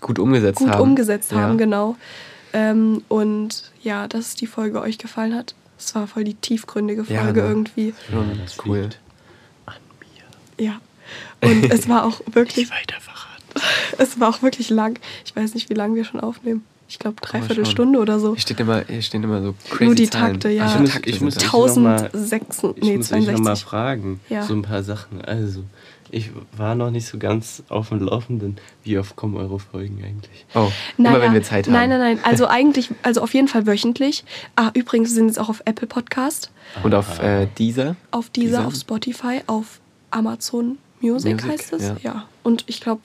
[0.00, 0.80] Gut umgesetzt gut haben.
[0.82, 1.38] umgesetzt Ja.
[1.38, 1.96] haben, genau.
[2.52, 5.54] Ähm, und ja, dass die Folge euch gefallen hat.
[5.78, 7.48] Es war voll die tiefgründige Ja, Folge ne?
[7.48, 7.94] irgendwie.
[8.10, 8.88] Schon Ja, das cool.
[9.66, 9.74] An
[10.58, 10.64] mir.
[10.64, 10.80] Ja.
[11.42, 12.70] Und es war auch wirklich,
[13.98, 14.98] es war auch wirklich lang.
[15.24, 16.64] Ich weiß nicht, wie lange wir schon aufnehmen.
[16.88, 17.72] Ich glaube, dreiviertel schauen.
[17.72, 18.34] Stunde oder so.
[18.34, 20.32] Hier, steht immer, hier stehen immer so crazy Nur die Zahlen.
[20.34, 20.66] Takte, ja.
[20.72, 21.42] Ich muss- ich muss das.
[21.44, 23.64] echt noch mal- 1006, Ich nee, muss euch noch mal 62.
[23.64, 24.42] fragen, Ja.
[24.44, 25.20] so ein paar Sachen.
[25.20, 25.64] Also,
[26.10, 28.56] ich war noch nicht so ganz auf dem Laufenden.
[28.84, 30.46] Wie oft kommen eure Folgen eigentlich?
[30.54, 31.72] Oh, Naja, immer wenn wir Zeit haben.
[31.74, 32.18] Nein, nein, nein.
[32.22, 34.24] Also eigentlich, also auf jeden Fall wöchentlich.
[34.56, 36.50] Ah, übrigens sind es auch auf Apple Podcast,
[36.82, 37.96] Und auf äh, dieser.
[38.10, 38.66] auf dieser, Dieser?
[38.68, 39.80] auf Spotify, auf
[40.10, 41.82] Amazon Music, Music, heißt es.
[41.82, 41.96] ja.
[42.02, 42.24] Ja.
[42.42, 43.02] Und ich glaube,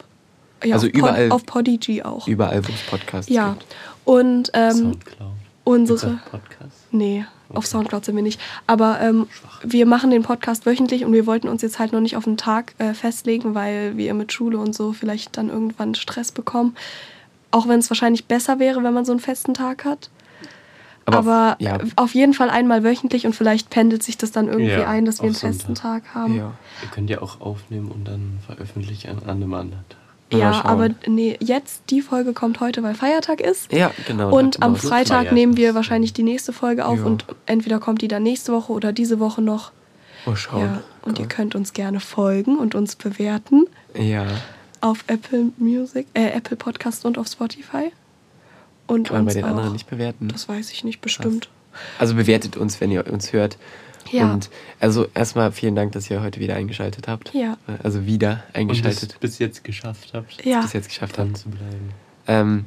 [0.64, 2.28] ja, Also auf, Pod, überall- auf Podigy auch.
[2.28, 3.54] Überall, wo es Podcasts ja.
[3.54, 3.66] gibt.
[4.06, 5.32] Und ähm, Soundcloud.
[5.64, 6.20] unsere.
[6.30, 6.88] Podcasts?
[6.92, 7.26] Nee,
[7.56, 7.66] auf.
[7.68, 8.40] Soundcloud sind wir nicht.
[8.68, 9.28] Aber ähm,
[9.64, 12.38] wir machen den Podcast wöchentlich und wir wollten uns jetzt halt noch nicht auf einen
[12.38, 16.76] Tag äh, festlegen, weil wir mit Schule und so vielleicht dann irgendwann Stress bekommen.
[17.52, 20.10] Auch wenn es wahrscheinlich besser wäre, wenn man so einen festen Tag hat.
[21.06, 24.70] Aber, Aber, ja, auf jeden Fall einmal wöchentlich und vielleicht pendelt sich das dann irgendwie
[24.72, 26.04] Ja, ein, dass wir einen festen Sonntag.
[26.04, 26.36] Tag haben.
[26.38, 26.54] ja.
[26.84, 29.98] Ihr könnt ja auch aufnehmen und dann veröffentlichen an, an einem anderen Tag.
[30.32, 33.72] Ja, aber nee, jetzt die Folge kommt heute, weil Feiertag ist.
[33.74, 34.36] ja, genau.
[34.38, 34.76] Und am.
[34.76, 35.34] Freitag Feiertag.
[35.34, 37.06] nehmen wir wahrscheinlich die nächste Folge auf Ja.
[37.06, 39.72] und entweder kommt die dann nächste Woche oder diese Woche noch.
[40.26, 40.62] Mal schauen.
[40.62, 43.66] Ja, und ihr könnt uns gerne folgen und uns bewerten
[43.98, 44.26] Ja.
[44.80, 47.92] auf Apple Music, äh, Apple Podcast und auf Spotify.
[48.88, 50.28] Und Kann man bei den auch, anderen nicht bewerten.
[50.28, 51.50] Das weiß ich nicht, bestimmt.
[52.00, 53.58] Also bewertet uns, wenn ihr uns hört.
[54.12, 54.34] Ja.
[54.34, 54.50] Und
[54.80, 57.34] also erstmal vielen Dank, dass ihr heute wieder eingeschaltet habt.
[57.34, 57.58] Ja.
[57.84, 59.18] Also wieder Und es eingeschaltet.
[59.20, 60.62] bis jetzt geschafft habt, Ja.
[60.62, 61.38] Bis jetzt geschafft dran habt.
[61.38, 61.92] zu bleiben.
[62.28, 62.66] Ähm,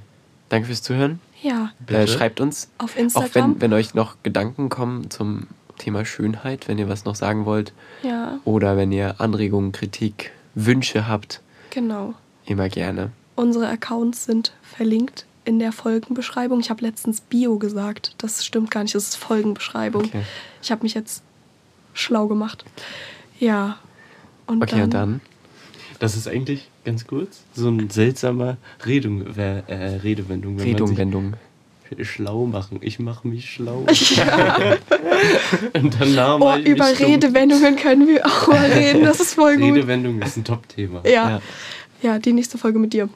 [0.48, 1.20] danke fürs Zuhören.
[1.42, 3.54] Ja, Äh, schreibt uns, auf auch Instagram.
[3.56, 7.72] wenn, wenn euch noch Gedanken kommen zum Thema Schönheit, wenn ihr was noch sagen wollt.
[8.02, 11.40] ja, Oder wenn ihr Anregungen, Kritik, Wünsche habt,
[11.70, 12.14] genau.
[12.46, 13.10] immer gerne.
[13.36, 16.60] Unsere Accounts sind verlinkt in der Folgenbeschreibung.
[16.60, 18.14] Ich habe letztens Bio gesagt.
[18.18, 20.04] Das stimmt gar nicht, das ist Folgenbeschreibung.
[20.04, 20.22] Okay.
[20.62, 21.22] Ich habe mich jetzt
[21.94, 22.64] schlau gemacht.
[23.40, 23.78] Ja.
[24.46, 25.20] Und Okay, dann, und dann?
[26.00, 29.62] Das ist eigentlich ganz kurz so ein seltsamer Redung, äh,
[30.02, 30.58] Redewendung.
[30.58, 31.30] Wenn Redungwendung.
[31.30, 31.38] Man
[31.96, 32.78] sich schlau machen.
[32.82, 33.86] Ich mache mich schlau.
[34.16, 34.76] Ja.
[35.74, 36.86] Und danach Oh, ich über.
[36.98, 39.04] Redewendungen können wir auch mal reden.
[39.04, 39.74] Das ist voll gut.
[39.76, 41.02] Redewendung ist ein Top-Thema.
[41.04, 41.10] Ja.
[41.30, 41.40] Ja.
[42.02, 43.08] ja, die nächste Folge mit dir.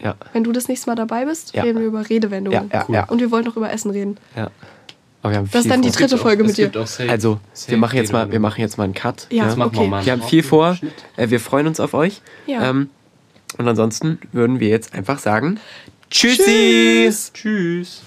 [0.00, 1.64] Ja, Wenn du das nächste Mal dabei bist, Ja.
[1.64, 2.70] reden wir über Redewendungen.
[2.72, 2.84] ja, ja.
[2.88, 2.94] Cool.
[2.94, 4.16] ja, Und wir wollen noch über Essen reden.
[4.36, 4.48] ja.
[5.22, 5.96] Aber wir haben Das ist dann die vor.
[5.96, 6.64] dritte Es gibt Folge auch- mit dir.
[6.66, 9.26] gibt auch Safe- Also, Safe wir machen jetzt mal, wir machen jetzt mal einen Cut.
[9.30, 9.80] Ja, Das machen okay.
[9.80, 10.04] wir mal.
[10.04, 10.78] Wir haben viel vor.
[11.16, 12.20] Äh, wir freuen uns auf euch.
[12.46, 12.70] Ja.
[12.70, 12.88] Ähm,
[13.58, 15.58] und ansonsten würden wir jetzt einfach sagen:
[16.10, 16.42] Tschüssi!
[16.44, 17.32] Tschüss.
[17.34, 18.02] Tschüss.